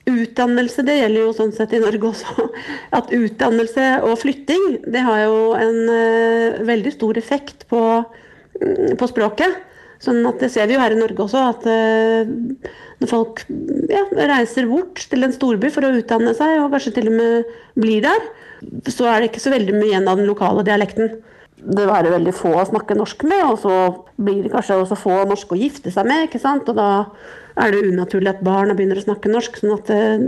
utdannelse, 0.10 0.86
det 0.88 0.98
gjelder 0.98 1.28
jo 1.28 1.36
sånn 1.38 1.54
sett 1.54 1.76
i 1.78 1.84
Norge 1.84 2.10
også, 2.10 2.48
at 2.98 3.14
utdannelse 3.14 3.92
og 4.08 4.18
flytting, 4.24 4.66
det 4.90 5.06
har 5.06 5.28
jo 5.28 5.54
en 5.60 5.80
uh, 5.94 6.66
veldig 6.66 6.98
stor 6.98 7.22
effekt 7.22 7.68
på, 7.70 7.84
på 8.98 9.12
språket. 9.14 9.67
Sånn 10.04 10.26
at 10.30 10.42
Det 10.42 10.50
ser 10.54 10.68
vi 10.70 10.76
jo 10.76 10.82
her 10.82 10.94
i 10.94 11.00
Norge 11.00 11.24
også, 11.24 11.44
at 11.54 11.64
eh, 11.72 12.30
når 13.02 13.10
folk 13.10 13.44
ja, 13.90 14.04
reiser 14.30 14.68
bort 14.70 15.02
til 15.10 15.26
en 15.26 15.34
storby 15.34 15.72
for 15.74 15.86
å 15.86 15.94
utdanne 15.98 16.34
seg, 16.38 16.60
og 16.62 16.74
kanskje 16.74 16.94
til 16.98 17.10
og 17.12 17.18
med 17.18 17.56
blir 17.78 18.04
der, 18.06 18.28
så 18.90 19.10
er 19.10 19.22
det 19.22 19.32
ikke 19.32 19.44
så 19.44 19.54
veldig 19.54 19.76
mye 19.78 19.92
igjen 19.92 20.10
av 20.10 20.22
den 20.22 20.30
lokale 20.30 20.66
dialekten. 20.68 21.18
Det 21.58 21.84
er 21.90 22.10
veldig 22.14 22.34
få 22.38 22.54
å 22.54 22.68
snakke 22.70 22.98
norsk 22.98 23.26
med, 23.30 23.44
og 23.48 23.58
så 23.64 23.76
blir 24.22 24.44
det 24.46 24.54
kanskje 24.54 24.78
også 24.84 24.98
få 25.00 25.18
norske 25.30 25.56
å 25.56 25.60
gifte 25.60 25.94
seg 25.94 26.06
med. 26.10 26.28
ikke 26.28 26.42
sant? 26.42 26.70
Og 26.70 26.78
da 26.78 27.08
er 27.58 27.74
det 27.74 27.90
unaturlig 27.90 28.36
at 28.36 28.46
barna 28.46 28.78
begynner 28.78 29.02
å 29.02 29.08
snakke 29.08 29.32
norsk. 29.34 29.58
sånn 29.62 29.74
at 29.78 29.92
eh, 29.94 30.28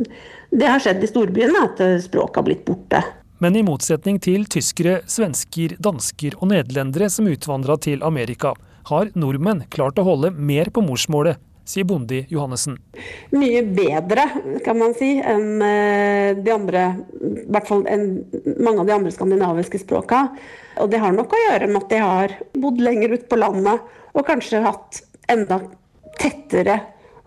Det 0.50 0.70
har 0.70 0.82
skjedd 0.82 1.06
i 1.06 1.10
storbyene, 1.10 1.66
at 1.70 1.82
eh, 1.86 1.98
språket 2.02 2.42
har 2.42 2.48
blitt 2.50 2.66
borte. 2.66 3.04
Men 3.40 3.56
i 3.56 3.64
motsetning 3.64 4.18
til 4.20 4.50
tyskere, 4.52 5.00
svensker, 5.08 5.78
dansker 5.80 6.36
og 6.42 6.50
nederlendere 6.52 7.08
som 7.14 7.30
utvandra 7.30 7.78
til 7.80 8.02
Amerika, 8.04 8.52
har 8.90 9.12
nordmenn 9.20 9.66
klart 9.74 10.00
å 10.00 10.06
holde 10.08 10.32
mer 10.32 10.72
på 10.74 10.84
morsmålet, 10.86 11.40
sier 11.70 11.86
Bondi 11.86 12.24
Johannessen. 12.32 12.80
Mye 13.36 13.62
bedre, 13.68 14.26
kan 14.66 14.80
man 14.80 14.96
si, 14.98 15.12
enn 15.22 15.62
eh, 15.62 16.32
de 16.40 16.54
andre 16.54 16.86
I 17.20 17.46
hvert 17.52 17.70
fall 17.70 17.84
mange 17.86 18.82
av 18.82 18.88
de 18.88 18.96
andre 18.96 19.14
skandinaviske 19.14 19.84
språka. 19.84 20.26
Og 20.82 20.90
det 20.90 21.02
har 21.04 21.14
nok 21.14 21.36
å 21.36 21.44
gjøre 21.46 21.70
med 21.70 21.84
at 21.84 21.92
de 21.94 22.00
har 22.02 22.38
bodd 22.58 22.82
lenger 22.82 23.18
ute 23.18 23.30
på 23.30 23.38
landet, 23.38 23.86
og 24.16 24.26
kanskje 24.26 24.64
hatt 24.66 25.04
enda 25.30 25.62
tettere 26.20 26.80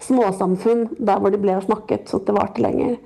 småsamfunn 0.06 0.88
der 0.98 1.22
hvor 1.22 1.32
de 1.32 1.40
ble 1.40 1.58
snakket, 1.64 2.08
så 2.10 2.20
det 2.26 2.34
varte 2.36 2.62
lenger. 2.64 2.96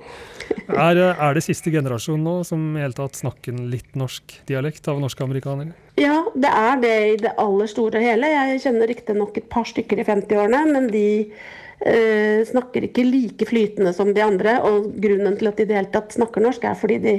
Er, 0.67 0.99
er 1.11 1.35
det 1.35 1.43
siste 1.43 1.71
generasjon 1.73 2.21
nå 2.23 2.39
som 2.47 2.61
i 2.77 2.81
hele 2.81 2.95
tatt 2.95 3.17
snakker 3.19 3.53
en 3.53 3.69
litt 3.71 3.97
norsk 3.99 4.37
dialekt 4.47 4.87
av 4.91 5.01
norske 5.01 5.23
amerikanere? 5.25 5.75
Ja, 5.99 6.21
det 6.35 6.51
er 6.51 6.81
det 6.81 6.95
i 7.07 7.15
det 7.23 7.33
aller 7.41 7.69
store 7.71 7.99
og 7.99 8.05
hele. 8.05 8.31
Jeg 8.31 8.61
kjenner 8.63 8.91
riktignok 8.91 9.39
et 9.39 9.49
par 9.51 9.67
stykker 9.67 10.01
i 10.01 10.05
50-årene, 10.07 10.61
men 10.75 10.87
de 10.93 11.07
eh, 11.25 12.45
snakker 12.47 12.87
ikke 12.87 13.07
like 13.07 13.49
flytende 13.49 13.93
som 13.97 14.13
de 14.15 14.23
andre. 14.23 14.59
Og 14.69 14.91
grunnen 15.03 15.39
til 15.39 15.51
at 15.51 15.59
de 15.59 15.67
i 15.67 15.71
det 15.71 15.79
hele 15.79 15.93
tatt 15.93 16.15
snakker 16.15 16.45
norsk, 16.45 16.67
er 16.69 16.79
fordi 16.79 17.01
de 17.03 17.17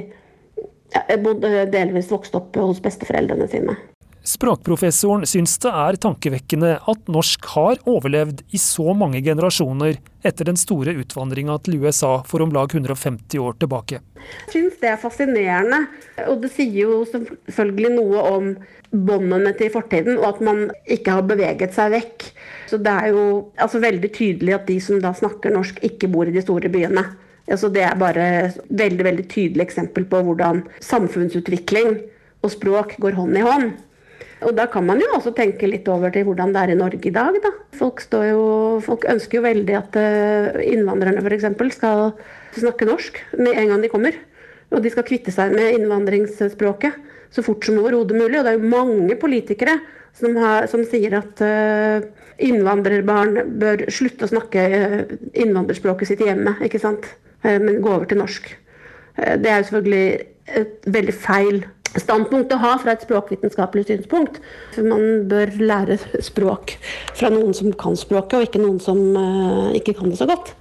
ja, 0.95 1.05
bodde 1.21 1.67
delvis 1.73 2.11
vokste 2.11 2.41
opp 2.41 2.57
hos 2.59 2.81
besteforeldrene 2.83 3.49
sine. 3.51 3.77
Språkprofessoren 4.29 5.23
syns 5.25 5.55
det 5.63 5.69
er 5.73 5.97
tankevekkende 6.03 6.75
at 6.91 7.07
norsk 7.09 7.47
har 7.55 7.79
overlevd 7.89 8.43
i 8.53 8.59
så 8.61 8.93
mange 8.93 9.23
generasjoner 9.25 9.97
etter 10.21 10.45
den 10.51 10.59
store 10.59 10.93
utvandringa 11.01 11.55
til 11.65 11.79
USA 11.81 12.11
for 12.29 12.45
om 12.45 12.53
lag 12.53 12.69
150 12.75 13.41
år 13.41 13.57
tilbake. 13.63 14.01
Jeg 14.19 14.53
syns 14.53 14.75
det 14.83 14.91
er 14.91 15.01
fascinerende, 15.01 15.79
og 16.27 16.43
det 16.43 16.51
sier 16.53 16.77
jo 16.83 16.99
selvfølgelig 17.09 17.91
noe 17.95 18.27
om 18.35 18.51
båndene 18.91 19.55
til 19.57 19.73
fortiden, 19.73 20.19
og 20.21 20.27
at 20.35 20.45
man 20.45 20.63
ikke 20.85 21.17
har 21.17 21.25
beveget 21.25 21.73
seg 21.73 21.95
vekk. 21.95 22.29
Så 22.69 22.77
det 22.85 22.93
er 22.93 23.09
jo 23.15 23.25
altså, 23.57 23.81
veldig 23.81 24.13
tydelig 24.13 24.57
at 24.59 24.69
de 24.69 24.77
som 24.83 25.01
da 25.01 25.15
snakker 25.17 25.57
norsk, 25.57 25.81
ikke 25.89 26.11
bor 26.11 26.29
i 26.29 26.37
de 26.37 26.45
store 26.45 26.69
byene. 26.69 27.07
Altså, 27.49 27.73
det 27.73 27.87
er 27.87 27.97
bare 27.97 28.31
et 28.45 28.63
veldig, 28.69 29.09
veldig 29.09 29.29
tydelig 29.31 29.65
eksempel 29.65 30.05
på 30.09 30.21
hvordan 30.27 30.67
samfunnsutvikling 30.85 31.95
og 32.45 32.51
språk 32.53 32.99
går 33.01 33.17
hånd 33.17 33.39
i 33.39 33.47
hånd. 33.49 33.71
Og 34.47 34.55
da 34.55 34.69
kan 34.71 34.85
man 34.87 35.01
jo 35.01 35.09
også 35.17 35.33
tenke 35.35 35.67
litt 35.67 35.87
over 35.91 36.13
til 36.15 36.23
hvordan 36.27 36.53
det 36.55 36.61
er 36.61 36.71
i 36.71 36.79
Norge 36.79 37.01
i 37.09 37.11
dag, 37.11 37.35
da. 37.43 37.51
Folk, 37.75 38.05
jo, 38.23 38.43
folk 38.83 39.03
ønsker 39.11 39.39
jo 39.39 39.45
veldig 39.45 39.75
at 39.75 39.97
eh, 39.99 40.61
innvandrerne 40.71 41.23
f.eks. 41.23 41.47
skal 41.75 42.13
snakke 42.55 42.87
norsk 42.87 43.19
med 43.35 43.51
en 43.59 43.73
gang 43.73 43.83
de 43.83 43.91
kommer. 43.91 44.15
Og 44.71 44.83
de 44.85 44.91
skal 44.93 45.07
kvitte 45.07 45.33
seg 45.35 45.51
med 45.55 45.75
innvandringsspråket 45.75 47.07
så 47.35 47.43
fort 47.45 47.67
som 47.67 47.81
overhodet 47.81 48.15
mulig. 48.15 48.39
Og 48.39 48.45
det 48.45 48.53
er 48.53 48.59
jo 48.61 48.71
mange 48.71 49.17
politikere 49.19 49.75
som, 50.15 50.37
har, 50.39 50.69
som 50.71 50.85
sier 50.87 51.17
at 51.19 51.43
eh, 51.43 52.07
innvandrerbarn 52.47 53.57
bør 53.59 53.89
slutte 53.91 54.23
å 54.23 54.31
snakke 54.31 54.63
eh, 54.77 55.15
innvandrerspråket 55.43 56.13
sitt 56.13 56.23
hjemme, 56.23 56.55
ikke 56.63 56.95
men 57.43 57.77
gå 57.79 57.91
over 57.91 58.03
til 58.07 58.19
norsk. 58.19 58.49
Det 59.15 59.47
er 59.47 59.61
jo 59.61 59.67
selvfølgelig 59.69 60.07
et 60.59 60.87
veldig 60.91 61.13
feil 61.15 61.61
standpunkt 61.97 62.53
å 62.53 62.59
ha 62.61 62.73
fra 62.81 62.93
et 62.93 63.05
språkvitenskapelig 63.05 63.87
synspunkt. 63.89 64.39
Man 64.77 65.25
bør 65.31 65.53
lære 65.61 65.97
språk 66.23 66.75
fra 67.17 67.31
noen 67.33 67.55
som 67.57 67.71
kan 67.73 67.97
språket, 67.99 68.37
og 68.37 68.49
ikke 68.49 68.61
noen 68.61 68.77
som 68.83 68.99
uh, 69.17 69.71
ikke 69.77 69.95
kan 69.97 70.11
det 70.11 70.19
så 70.21 70.29
godt. 70.29 70.53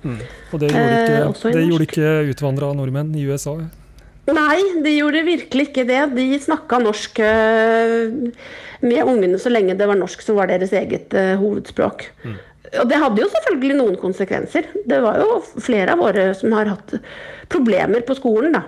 Og 0.52 0.62
det 0.62 0.72
gjorde 0.72 1.02
ikke, 1.02 1.18
eh, 1.18 1.52
det 1.52 1.66
gjorde 1.66 1.88
ikke 1.90 2.14
utvandra 2.32 2.72
nordmenn 2.76 3.12
i 3.18 3.26
USA. 3.28 3.58
Nei, 4.28 4.58
de 4.84 4.92
gjorde 4.92 5.24
virkelig 5.24 5.70
ikke 5.70 5.86
det. 5.88 6.02
De 6.16 6.26
snakka 6.42 6.80
norsk 6.82 7.20
eh, 7.24 8.10
med 8.84 9.00
ungene 9.08 9.40
så 9.40 9.52
lenge 9.52 9.76
det 9.78 9.88
var 9.88 9.98
norsk 9.98 10.22
som 10.24 10.36
var 10.38 10.50
deres 10.50 10.74
eget 10.76 11.16
eh, 11.16 11.34
hovedspråk. 11.40 12.10
Og 12.68 12.88
det 12.90 12.98
hadde 13.00 13.22
jo 13.22 13.30
selvfølgelig 13.32 13.76
noen 13.78 13.96
konsekvenser. 14.00 14.68
Det 14.88 14.98
var 15.00 15.22
jo 15.22 15.38
flere 15.64 15.94
av 15.94 16.02
våre 16.02 16.26
som 16.36 16.52
har 16.52 16.68
hatt 16.74 16.98
problemer 17.48 18.04
på 18.04 18.16
skolen, 18.18 18.52
da. 18.58 18.66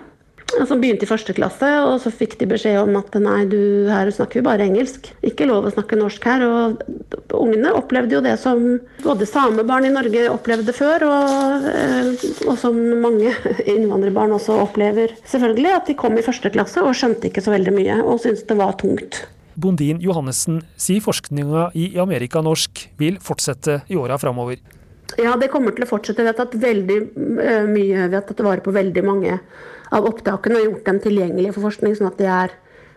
Som 0.50 0.80
begynte 0.82 1.06
i 1.06 1.08
første 1.08 1.34
klasse, 1.36 1.68
og 1.86 2.00
så 2.02 2.10
fikk 2.12 2.34
de 2.40 2.48
beskjed 2.50 2.80
om 2.80 2.96
at 2.98 3.14
nei, 3.22 3.44
du, 3.50 3.86
her 3.90 4.10
snakker 4.12 4.40
vi 4.40 4.46
bare 4.48 4.66
engelsk. 4.66 5.10
Ikke 5.26 5.46
lov 5.48 5.68
å 5.68 5.72
snakke 5.72 5.98
norsk 5.98 6.26
her. 6.26 6.44
Og 6.44 7.36
ungene 7.38 7.72
opplevde 7.78 8.16
jo 8.16 8.22
det 8.24 8.34
som 8.42 8.64
både 9.04 9.28
samebarn 9.30 9.86
i 9.86 9.92
Norge 9.94 10.26
opplevde 10.32 10.74
før, 10.76 11.06
og, 11.08 11.68
eh, 11.70 12.24
og 12.48 12.56
som 12.60 12.78
mange 13.02 13.34
innvandrerbarn 13.74 14.34
også 14.36 14.58
opplever. 14.64 15.14
Selvfølgelig 15.30 15.76
at 15.76 15.92
de 15.92 15.98
kom 16.02 16.18
i 16.18 16.26
første 16.26 16.52
klasse 16.52 16.82
og 16.82 16.96
skjønte 16.98 17.30
ikke 17.30 17.44
så 17.44 17.54
veldig 17.54 17.76
mye, 17.76 18.00
og 18.02 18.22
syntes 18.24 18.46
det 18.48 18.58
var 18.58 18.74
tungt. 18.80 19.22
Bondin 19.60 20.00
Johannessen 20.02 20.60
sier 20.80 21.02
forskninga 21.04 21.70
i 21.76 21.92
Amerika 22.00 22.42
norsk 22.42 22.86
vil 23.00 23.18
fortsette 23.22 23.82
i 23.90 23.98
åra 23.98 24.18
framover. 24.18 24.60
Ja, 25.18 25.34
det 25.36 25.50
kommer 25.50 25.74
til 25.74 25.84
å 25.84 25.90
fortsette. 25.90 26.22
Vi 26.22 26.30
har 26.30 26.38
tatt 26.38 26.54
veldig 26.60 26.98
eh, 27.42 27.66
mye, 27.66 28.06
vi 28.08 28.16
har 28.16 28.24
tatt 28.26 28.42
vare 28.46 28.62
på 28.64 28.74
veldig 28.74 29.04
mange 29.06 29.38
av 29.94 30.06
opptakene 30.08 30.60
og 30.60 30.66
gjort 30.68 30.86
dem 30.88 31.02
tilgjengelige 31.02 31.56
for 31.56 31.68
forskning, 31.68 31.96
sånn 31.98 32.10
at 32.10 32.20
de 32.20 32.30
er 32.30 32.54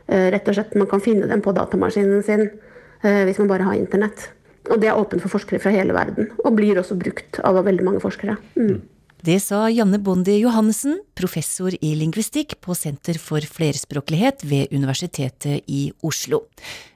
eh, 0.08 0.29
rett 0.36 0.47
og 0.47 0.58
slett, 0.58 0.77
man 0.79 0.89
kan 0.91 1.03
finne 1.03 1.29
dem 1.29 1.43
på 1.43 1.56
datamaskinen 1.56 2.23
sin 2.25 2.47
eh, 2.47 3.23
hvis 3.27 3.41
man 3.41 3.51
bare 3.51 3.67
har 3.67 3.79
internett. 3.79 4.29
Og 4.71 4.79
det 4.79 4.89
er 4.89 4.99
åpent 4.99 5.23
for 5.25 5.34
forskere 5.34 5.60
fra 5.60 5.73
hele 5.75 5.95
verden, 5.95 6.32
og 6.43 6.56
blir 6.58 6.79
også 6.79 6.95
brukt 6.99 7.41
av 7.43 7.60
veldig 7.65 7.88
mange 7.88 8.03
forskere. 8.03 8.38
Mm. 8.56 8.82
Det 9.23 9.38
sa 9.39 9.69
Janne 9.71 10.01
Bondi 10.03 10.36
Johannessen, 10.41 10.97
professor 11.15 11.71
i 11.71 11.93
lingvistikk 11.95 12.58
på 12.63 12.75
Senter 12.75 13.19
for 13.23 13.39
flerspråklighet 13.39 14.43
ved 14.43 14.75
Universitetet 14.75 15.63
i 15.71 15.86
Oslo. 16.03 16.43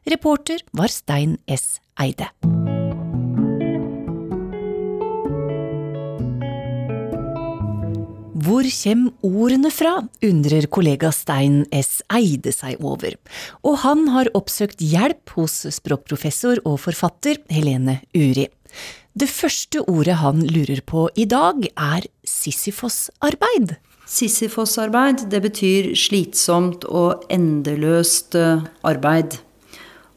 Reporter 0.03 0.63
var 0.75 0.91
Stein 0.91 1.37
S. 1.47 1.77
Eide. 1.95 2.27
Hvor 8.47 8.63
kjem 8.63 9.09
ordene 9.27 9.67
fra, 9.73 9.97
undrer 10.23 10.69
kollega 10.71 11.09
Stein 11.11 11.65
S. 11.75 11.97
Eide 12.15 12.53
seg 12.55 12.79
over, 12.79 13.17
og 13.67 13.81
han 13.81 14.05
har 14.13 14.29
oppsøkt 14.37 14.79
hjelp 14.79 15.33
hos 15.35 15.65
språkprofessor 15.75 16.61
og 16.61 16.77
forfatter 16.85 17.41
Helene 17.51 17.97
Uri. 18.15 18.45
Det 19.17 19.27
første 19.27 19.81
ordet 19.91 20.19
han 20.21 20.45
lurer 20.47 20.79
på 20.79 21.09
i 21.19 21.25
dag, 21.27 21.59
er 21.75 22.07
Sisyfos-arbeid. 22.23 23.75
Sisyfos-arbeid, 24.07 25.25
det 25.33 25.43
betyr 25.43 25.91
slitsomt 25.99 26.87
og 26.87 27.27
endeløst 27.33 28.37
eh, 28.39 28.63
arbeid. 28.87 29.41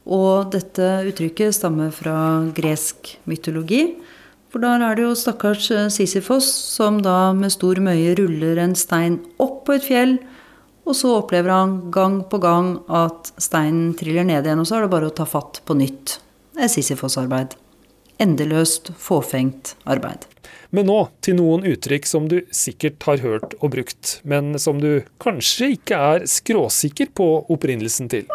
Og 0.07 0.53
dette 0.55 0.93
uttrykket 1.09 1.59
stammer 1.59 1.91
fra 1.91 2.15
gresk 2.55 3.17
mytologi. 3.27 3.89
For 4.51 4.59
da 4.59 4.75
er 4.83 4.97
det 4.99 5.05
jo 5.05 5.15
stakkars 5.15 5.69
eh, 5.71 5.87
Sisyfos 5.93 6.47
som 6.73 6.99
da 7.03 7.31
med 7.35 7.53
stor 7.53 7.79
møye 7.83 8.15
ruller 8.19 8.59
en 8.59 8.75
stein 8.75 9.21
opp 9.39 9.63
på 9.67 9.77
et 9.77 9.87
fjell, 9.87 10.17
og 10.83 10.97
så 10.97 11.13
opplever 11.21 11.53
han 11.53 11.77
gang 11.93 12.19
på 12.27 12.41
gang 12.41 12.73
at 12.91 13.31
steinen 13.39 13.93
triller 13.95 14.27
ned 14.27 14.43
igjen, 14.47 14.59
og 14.59 14.67
så 14.67 14.79
er 14.79 14.85
det 14.85 14.91
bare 14.91 15.11
å 15.11 15.15
ta 15.15 15.27
fatt 15.29 15.61
på 15.63 15.77
nytt. 15.79 16.17
Det 16.57 16.65
er 16.67 16.73
Sisyfos-arbeid. 16.73 17.55
Endeløst, 18.21 18.91
fåfengt 18.99 19.75
arbeid. 19.89 20.27
Men 20.75 20.87
nå 20.87 20.99
til 21.23 21.37
noen 21.39 21.63
uttrykk 21.67 22.07
som 22.07 22.27
du 22.31 22.41
sikkert 22.55 23.03
har 23.07 23.23
hørt 23.23 23.55
og 23.59 23.71
brukt, 23.75 24.17
men 24.27 24.57
som 24.59 24.83
du 24.83 25.05
kanskje 25.23 25.73
ikke 25.77 25.99
er 26.11 26.27
skråsikker 26.27 27.13
på 27.15 27.29
opprinnelsen 27.51 28.11
til. 28.11 28.27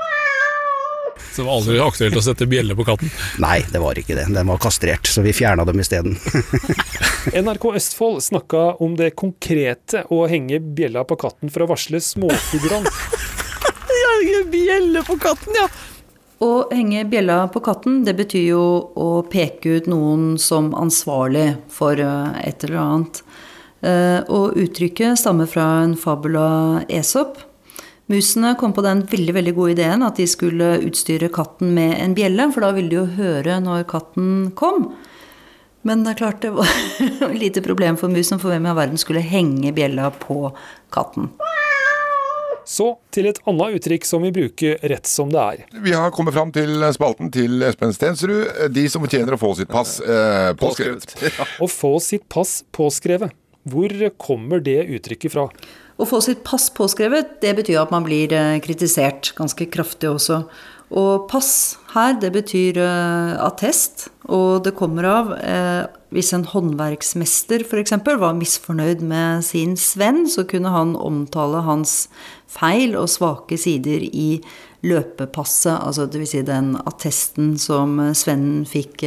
Så 1.36 1.42
det 1.42 1.46
var 1.50 1.58
aldri 1.60 1.80
aktuelt 1.84 2.16
å 2.16 2.24
sette 2.24 2.46
bjelle 2.48 2.72
på 2.78 2.86
katten? 2.88 3.10
Nei, 3.44 3.58
det 3.68 3.82
var 3.82 3.98
ikke 4.00 4.16
det. 4.16 4.24
Den 4.32 4.48
var 4.48 4.60
kastrert, 4.62 5.04
så 5.04 5.20
vi 5.20 5.34
fjerna 5.36 5.66
dem 5.68 5.82
isteden. 5.82 6.16
NRK 7.44 7.66
Østfold 7.76 8.22
snakka 8.24 8.62
om 8.80 8.96
det 8.96 9.10
konkrete 9.20 10.06
å 10.08 10.22
henge 10.30 10.62
bjella 10.64 11.04
på 11.04 11.18
katten 11.20 11.52
for 11.52 11.66
å 11.66 11.70
varsle 11.74 12.00
småfuglene. 12.00 12.88
bjelle 14.50 15.02
på 15.04 15.18
katten, 15.20 15.56
ja! 15.56 15.68
Å 16.44 16.50
henge 16.68 17.06
bjella 17.08 17.46
på 17.48 17.62
katten, 17.64 18.02
det 18.04 18.12
betyr 18.18 18.50
jo 18.50 18.64
å 18.92 19.10
peke 19.32 19.78
ut 19.78 19.86
noen 19.88 20.36
som 20.40 20.74
ansvarlig 20.76 21.54
for 21.72 22.00
eh, 22.00 22.40
et 22.44 22.64
eller 22.66 22.80
annet. 22.82 23.22
Eh, 23.80 24.20
og 24.28 24.56
uttrykket 24.60 25.20
stammer 25.20 25.48
fra 25.48 25.64
en 25.84 25.96
fabula 25.96 26.84
Esop. 26.92 27.40
Musene 28.06 28.54
kom 28.54 28.70
på 28.70 28.84
den 28.86 29.00
veldig 29.10 29.32
veldig 29.34 29.52
gode 29.56 29.72
ideen 29.74 30.04
at 30.06 30.18
de 30.20 30.28
skulle 30.30 30.76
utstyre 30.86 31.26
katten 31.34 31.72
med 31.74 31.96
en 31.98 32.12
bjelle, 32.14 32.44
for 32.54 32.62
da 32.62 32.70
ville 32.76 32.92
de 32.92 33.00
jo 33.00 33.06
høre 33.16 33.58
når 33.64 33.86
katten 33.90 34.52
kom. 34.58 34.92
Men 35.86 36.04
det 36.04 36.12
er 36.12 36.20
klart 36.20 36.44
det 36.44 36.52
var 36.54 36.70
et 37.30 37.40
lite 37.40 37.62
problem 37.66 37.98
for 37.98 38.12
musen, 38.12 38.38
for 38.38 38.54
hvem 38.54 38.66
i 38.66 38.70
all 38.70 38.78
verden 38.78 39.00
skulle 39.02 39.24
henge 39.26 39.72
bjella 39.74 40.12
på 40.22 40.52
katten. 40.94 41.32
Så 42.66 42.92
til 43.14 43.28
et 43.30 43.38
annet 43.46 43.76
uttrykk 43.78 44.06
som 44.06 44.22
vi 44.26 44.32
bruker 44.34 44.78
rett 44.90 45.06
som 45.06 45.30
det 45.30 45.42
er. 45.42 45.64
Vi 45.82 45.94
har 45.94 46.14
kommet 46.14 46.34
fram 46.34 46.52
til 46.54 46.82
spalten 46.94 47.30
til 47.34 47.62
Espen 47.66 47.94
Stensrud. 47.94 48.70
De 48.74 48.86
som 48.90 49.02
fortjener 49.02 49.34
å 49.34 49.38
få 49.38 49.52
sitt 49.58 49.70
pass 49.70 49.98
eh, 50.02 50.50
påskrevet. 50.58 51.14
Å 51.62 51.68
få 51.70 51.92
sitt 52.02 52.26
pass 52.30 52.60
påskrevet. 52.74 53.34
Hvor 53.66 53.94
kommer 54.18 54.62
det 54.62 54.80
uttrykket 54.94 55.34
fra? 55.34 55.48
Å 55.96 56.04
få 56.04 56.20
sitt 56.20 56.42
pass 56.44 56.68
påskrevet, 56.76 57.38
det 57.40 57.54
betyr 57.56 57.80
at 57.80 57.92
man 57.94 58.04
blir 58.04 58.32
eh, 58.36 58.58
kritisert 58.64 59.32
ganske 59.38 59.68
kraftig 59.72 60.10
også. 60.12 60.42
Og 60.94 61.24
pass 61.26 61.78
her, 61.96 62.14
det 62.22 62.30
betyr 62.36 62.76
uh, 62.78 63.34
attest, 63.42 64.06
og 64.30 64.62
det 64.62 64.76
kommer 64.78 65.08
av 65.10 65.32
uh, 65.34 65.88
hvis 66.14 66.30
en 66.36 66.44
håndverksmester 66.46 67.64
f.eks. 67.66 67.96
var 68.06 68.36
misfornøyd 68.38 69.02
med 69.02 69.42
sin 69.42 69.74
svenn, 69.80 70.28
så 70.30 70.44
kunne 70.46 70.70
han 70.70 70.94
omtale 70.94 71.64
hans 71.66 72.06
feil 72.46 72.94
og 72.94 73.10
svake 73.10 73.58
sider 73.58 74.04
i 74.06 74.38
løpepasset, 74.86 75.74
altså 75.74 76.06
dvs. 76.06 76.36
Si 76.36 76.44
den 76.46 76.76
attesten 76.86 77.56
som 77.58 77.98
svennen 78.14 78.62
fikk 78.68 79.02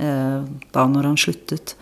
da 0.00 0.84
når 0.90 1.06
han 1.06 1.18
sluttet. 1.20 1.76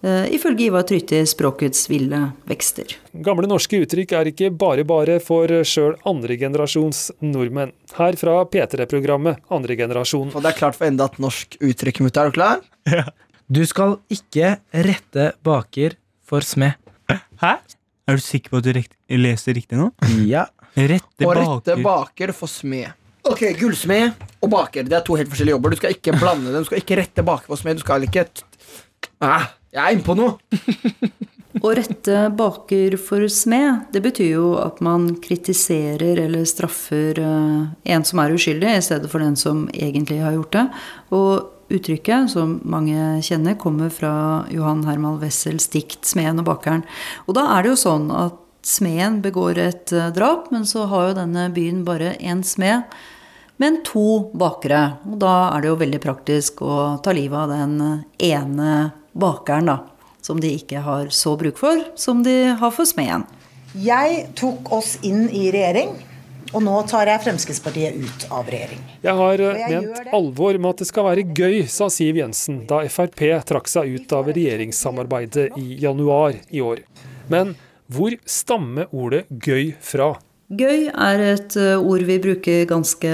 Eh, 0.00 0.30
ifølge 0.32 0.64
Ivar 0.70 0.86
Trytti 0.88 1.18
språkets 1.28 1.84
ville 1.90 2.20
vekster. 2.48 2.94
Gamle 3.12 3.48
norske 3.50 3.82
uttrykk 3.84 4.14
er 4.16 4.30
ikke 4.30 4.48
bare 4.56 4.84
bare 4.88 5.18
for 5.20 5.52
sjøl 5.68 5.98
andregenerasjons 6.08 7.10
nordmenn. 7.20 7.74
Her 7.98 8.16
fra 8.16 8.38
P3-programmet 8.48 9.42
Andregenerasjon. 9.52 10.30
Og 10.32 10.40
det 10.40 10.54
er 10.54 10.60
klart 10.62 10.78
for 10.78 10.88
enda 10.88 11.10
et 11.10 11.18
norsk 11.20 11.58
uttrykk, 11.60 12.00
mutta. 12.06 12.24
Er 12.24 12.32
du 12.32 12.38
klar? 12.38 12.64
Ja. 12.90 13.04
Du 13.50 13.64
skal 13.66 13.96
ikke 14.14 14.54
rette 14.86 15.24
baker 15.42 15.96
for 16.22 16.46
smed. 16.46 16.78
Hæ? 17.42 17.56
Er 18.06 18.16
du 18.16 18.22
sikker 18.22 18.52
på 18.54 18.60
at 18.62 18.68
du 18.70 19.16
leser 19.18 19.56
riktig 19.58 19.76
nå? 19.78 19.90
Ja. 20.22 20.46
Rette 20.78 21.26
og 21.26 21.34
rette 21.34 21.76
baker 21.82 22.32
for 22.36 22.48
smed. 22.50 22.94
Ok, 23.26 23.42
Gullsmed 23.58 24.14
og 24.40 24.52
baker 24.54 24.86
det 24.86 24.96
er 24.96 25.02
to 25.04 25.18
helt 25.18 25.28
forskjellige 25.28 25.58
jobber. 25.58 25.74
Du 25.74 25.80
skal 25.82 25.96
ikke 25.98 26.14
blande 26.16 26.54
dem. 26.54 26.62
Du 26.62 26.70
skal 26.70 26.80
ikke 26.80 27.00
rette 27.02 27.26
baker 27.26 27.50
for 27.50 27.60
smed. 27.60 27.82
Du 27.82 27.84
skal 27.84 28.06
ikke 28.06 28.24
ah. 29.20 29.50
Jeg 29.70 29.82
er 29.82 29.94
inne 29.94 30.06
på 30.06 30.16
noe! 30.18 30.38
Å 31.60 31.70
rette 31.76 32.18
baker 32.38 32.94
for 33.02 33.26
smed, 33.30 33.88
det 33.92 34.00
betyr 34.04 34.28
jo 34.32 34.50
at 34.62 34.78
man 34.82 35.08
kritiserer 35.22 36.18
eller 36.24 36.46
straffer 36.48 37.18
eh, 37.20 37.64
en 37.94 38.06
som 38.06 38.22
er 38.22 38.34
uskyldig, 38.34 38.70
i 38.70 38.84
stedet 38.86 39.10
for 39.10 39.22
den 39.22 39.36
som 39.38 39.64
egentlig 39.74 40.20
har 40.22 40.36
gjort 40.38 40.54
det. 40.56 40.64
Og 41.14 41.74
uttrykket, 41.74 42.30
som 42.32 42.56
mange 42.62 43.18
kjenner, 43.26 43.58
kommer 43.60 43.90
fra 43.94 44.12
Johan 44.50 44.86
Herman 44.86 45.18
Wessels 45.22 45.68
dikt 45.74 46.06
'Smeden 46.06 46.42
og 46.42 46.48
bakeren'. 46.48 46.86
Og 47.26 47.36
da 47.38 47.46
er 47.54 47.62
det 47.62 47.74
jo 47.74 47.82
sånn 47.82 48.08
at 48.14 48.38
smeden 48.66 49.20
begår 49.22 49.58
et 49.58 49.92
eh, 49.92 50.10
drap, 50.14 50.50
men 50.54 50.66
så 50.66 50.86
har 50.90 51.10
jo 51.10 51.18
denne 51.18 51.50
byen 51.54 51.84
bare 51.86 52.16
én 52.18 52.42
smed. 52.46 52.86
Men 53.60 53.82
to 53.84 54.30
bakere. 54.32 54.96
Og 55.04 55.18
da 55.20 55.50
er 55.52 55.60
det 55.60 55.68
jo 55.68 55.82
veldig 55.82 56.00
praktisk 56.00 56.62
å 56.64 56.96
ta 57.04 57.12
livet 57.12 57.36
av 57.36 57.52
den 57.52 58.04
ene 58.16 58.72
bakeren, 59.12 59.70
da. 59.70 59.78
Som 60.20 60.40
de 60.40 60.52
ikke 60.58 60.82
har 60.84 61.08
så 61.14 61.32
bruk 61.40 61.58
for 61.58 61.80
som 61.96 62.22
de 62.22 62.52
har 62.60 62.72
for 62.76 62.88
smeden. 62.88 63.24
Jeg 63.78 64.26
tok 64.38 64.72
oss 64.74 64.96
inn 65.06 65.28
i 65.30 65.48
regjering. 65.54 65.94
Og 66.50 66.64
nå 66.66 66.74
tar 66.90 67.06
jeg 67.06 67.22
Fremskrittspartiet 67.22 67.98
ut 68.02 68.24
av 68.34 68.48
regjering. 68.50 68.80
Jeg 69.04 69.14
har 69.20 69.42
jeg 69.44 69.68
ment 69.70 70.08
alvor 70.16 70.56
med 70.58 70.72
at 70.72 70.82
det 70.82 70.88
skal 70.88 71.06
være 71.06 71.26
gøy, 71.30 71.60
sa 71.70 71.86
Siv 71.92 72.18
Jensen 72.18 72.64
da 72.70 72.80
Frp 72.90 73.22
trakk 73.46 73.70
seg 73.70 73.94
ut 73.94 74.14
av 74.16 74.32
regjeringssamarbeidet 74.34 75.52
i 75.60 75.78
januar 75.84 76.40
i 76.50 76.62
år. 76.64 76.82
Men 77.30 77.54
hvor 77.90 78.16
stammer 78.26 78.90
ordet 78.90 79.28
gøy 79.30 79.76
fra? 79.78 80.16
Gøy 80.50 80.88
er 80.90 81.22
et 81.28 81.54
eh, 81.54 81.78
ord 81.78 82.02
vi 82.08 82.18
bruker 82.18 82.66
ganske 82.66 83.10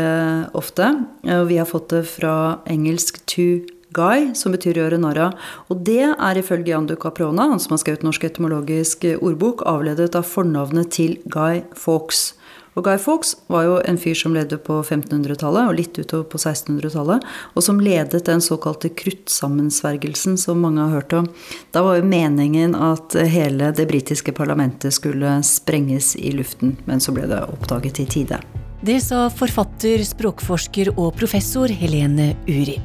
ofte. 0.57 0.89
Vi 1.21 1.59
har 1.61 1.69
fått 1.69 1.91
det 1.93 2.07
fra 2.09 2.63
engelsk 2.65 3.21
'to 3.29 3.67
Guy, 3.97 4.31
som 4.37 4.55
betyr 4.55 4.83
gjøre 4.83 5.01
narr 5.01 5.23
av. 5.29 5.47
Og 5.73 5.83
det 5.87 6.13
er 6.13 6.41
ifølge 6.41 6.75
Jan 6.75 6.89
Duca 6.91 7.13
han 7.17 7.61
som 7.61 7.75
har 7.75 7.83
skrevet 7.83 8.05
Norsk 8.05 8.25
etymologisk 8.25 9.05
ordbok, 9.21 9.65
avledet 9.67 10.15
av 10.15 10.29
fornavnet 10.29 10.93
til 10.93 11.19
Guy 11.25 11.65
Fawkes. 11.75 12.35
Og 12.77 12.85
Guy 12.85 12.99
Fawkes 13.01 13.33
var 13.49 13.65
jo 13.65 13.77
en 13.89 13.97
fyr 13.97 14.17
som 14.19 14.35
levde 14.37 14.59
på 14.61 14.83
1500-tallet 14.83 15.71
og 15.71 15.79
litt 15.79 15.97
utover 15.97 16.27
på 16.29 16.41
1600-tallet, 16.43 17.25
og 17.57 17.65
som 17.65 17.81
ledet 17.81 18.27
den 18.27 18.45
såkalte 18.45 18.91
kruttsammensvergelsen 18.93 20.37
som 20.41 20.61
mange 20.61 20.85
har 20.85 20.99
hørt 20.99 21.17
om. 21.17 21.31
Da 21.73 21.81
var 21.87 21.97
jo 21.97 22.11
meningen 22.11 22.77
at 22.77 23.17
hele 23.17 23.71
det 23.77 23.89
britiske 23.89 24.35
parlamentet 24.37 24.93
skulle 24.93 25.39
sprenges 25.47 26.13
i 26.21 26.35
luften, 26.37 26.77
men 26.85 27.01
så 27.01 27.17
ble 27.17 27.25
det 27.31 27.41
oppdaget 27.49 28.03
i 28.05 28.07
tide. 28.19 28.43
Det 28.85 28.99
sa 29.01 29.25
forfatter, 29.33 30.05
språkforsker 30.05 30.93
og 30.99 31.17
professor 31.17 31.73
Helene 31.73 32.35
Uri. 32.45 32.77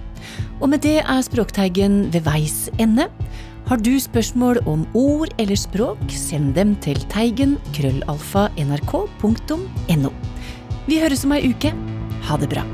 Og 0.62 0.69
med 0.69 0.84
det 0.86 0.99
er 1.01 1.21
Språkteigen 1.25 2.03
ved 2.13 2.25
veis 2.27 2.69
ende. 2.79 3.07
Har 3.67 3.77
du 3.77 3.93
spørsmål 3.99 4.60
om 4.67 4.88
ord 4.93 5.29
eller 5.39 5.55
språk, 5.55 6.01
send 6.10 6.55
dem 6.57 6.75
til 6.84 6.99
teigen 7.13 7.57
krøllalfa 7.75 8.49
nrk.no. 8.60 10.12
Vi 10.89 10.99
høres 10.99 11.25
om 11.25 11.36
ei 11.38 11.53
uke. 11.53 11.71
Ha 12.27 12.38
det 12.41 12.49
bra. 12.51 12.65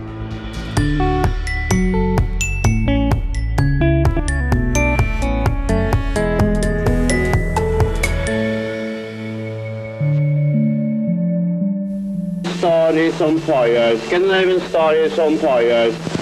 Stories 12.58 13.22
on 13.22 13.38
fire. 13.40 13.98
Scandinavian 14.08 14.62
stories 14.70 15.20
on 15.20 15.38
fire. 15.38 16.17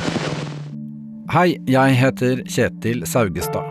Hei, 1.36 1.58
jeg 1.68 1.96
heter 2.00 2.40
Kjetil 2.48 3.02
Saugestad. 3.04 3.66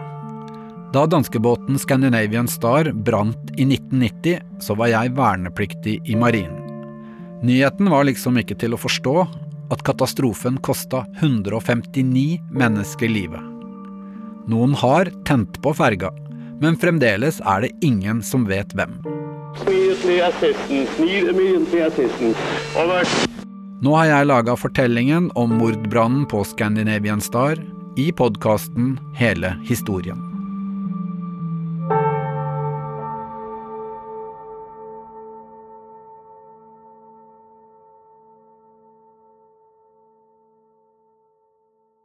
Da 0.92 1.06
danskebåten 1.08 1.78
Scandinavian 1.80 2.44
Star 2.44 2.90
brant 2.92 3.54
i 3.56 3.64
1990, 3.64 4.42
så 4.60 4.76
var 4.76 4.90
jeg 4.92 5.14
vernepliktig 5.16 5.94
i 6.04 6.18
marinen. 6.20 6.60
Nyheten 7.40 7.88
var 7.88 8.04
liksom 8.04 8.36
ikke 8.42 8.58
til 8.60 8.76
å 8.76 8.80
forstå 8.82 9.16
at 9.72 9.84
katastrofen 9.88 10.60
kosta 10.60 11.06
159 11.22 12.36
mennesker 12.52 13.08
livet. 13.08 13.40
Noen 14.44 14.76
har 14.84 15.08
tent 15.24 15.56
på 15.64 15.72
ferga, 15.72 16.12
men 16.60 16.76
fremdeles 16.76 17.40
er 17.40 17.64
det 17.64 17.72
ingen 17.80 18.20
som 18.20 18.44
vet 18.44 18.76
hvem. 18.76 19.00
Over. 22.76 23.33
Nå 23.84 23.92
har 23.98 24.06
jeg 24.08 24.28
laga 24.30 24.54
fortellingen 24.56 25.26
om 25.36 25.58
mordbrannen 25.58 26.24
på 26.30 26.40
Scandinavian 26.48 27.20
Star 27.20 27.60
i 28.00 28.08
podkasten 28.16 28.94
Hele 29.18 29.58
historien. 29.68 30.33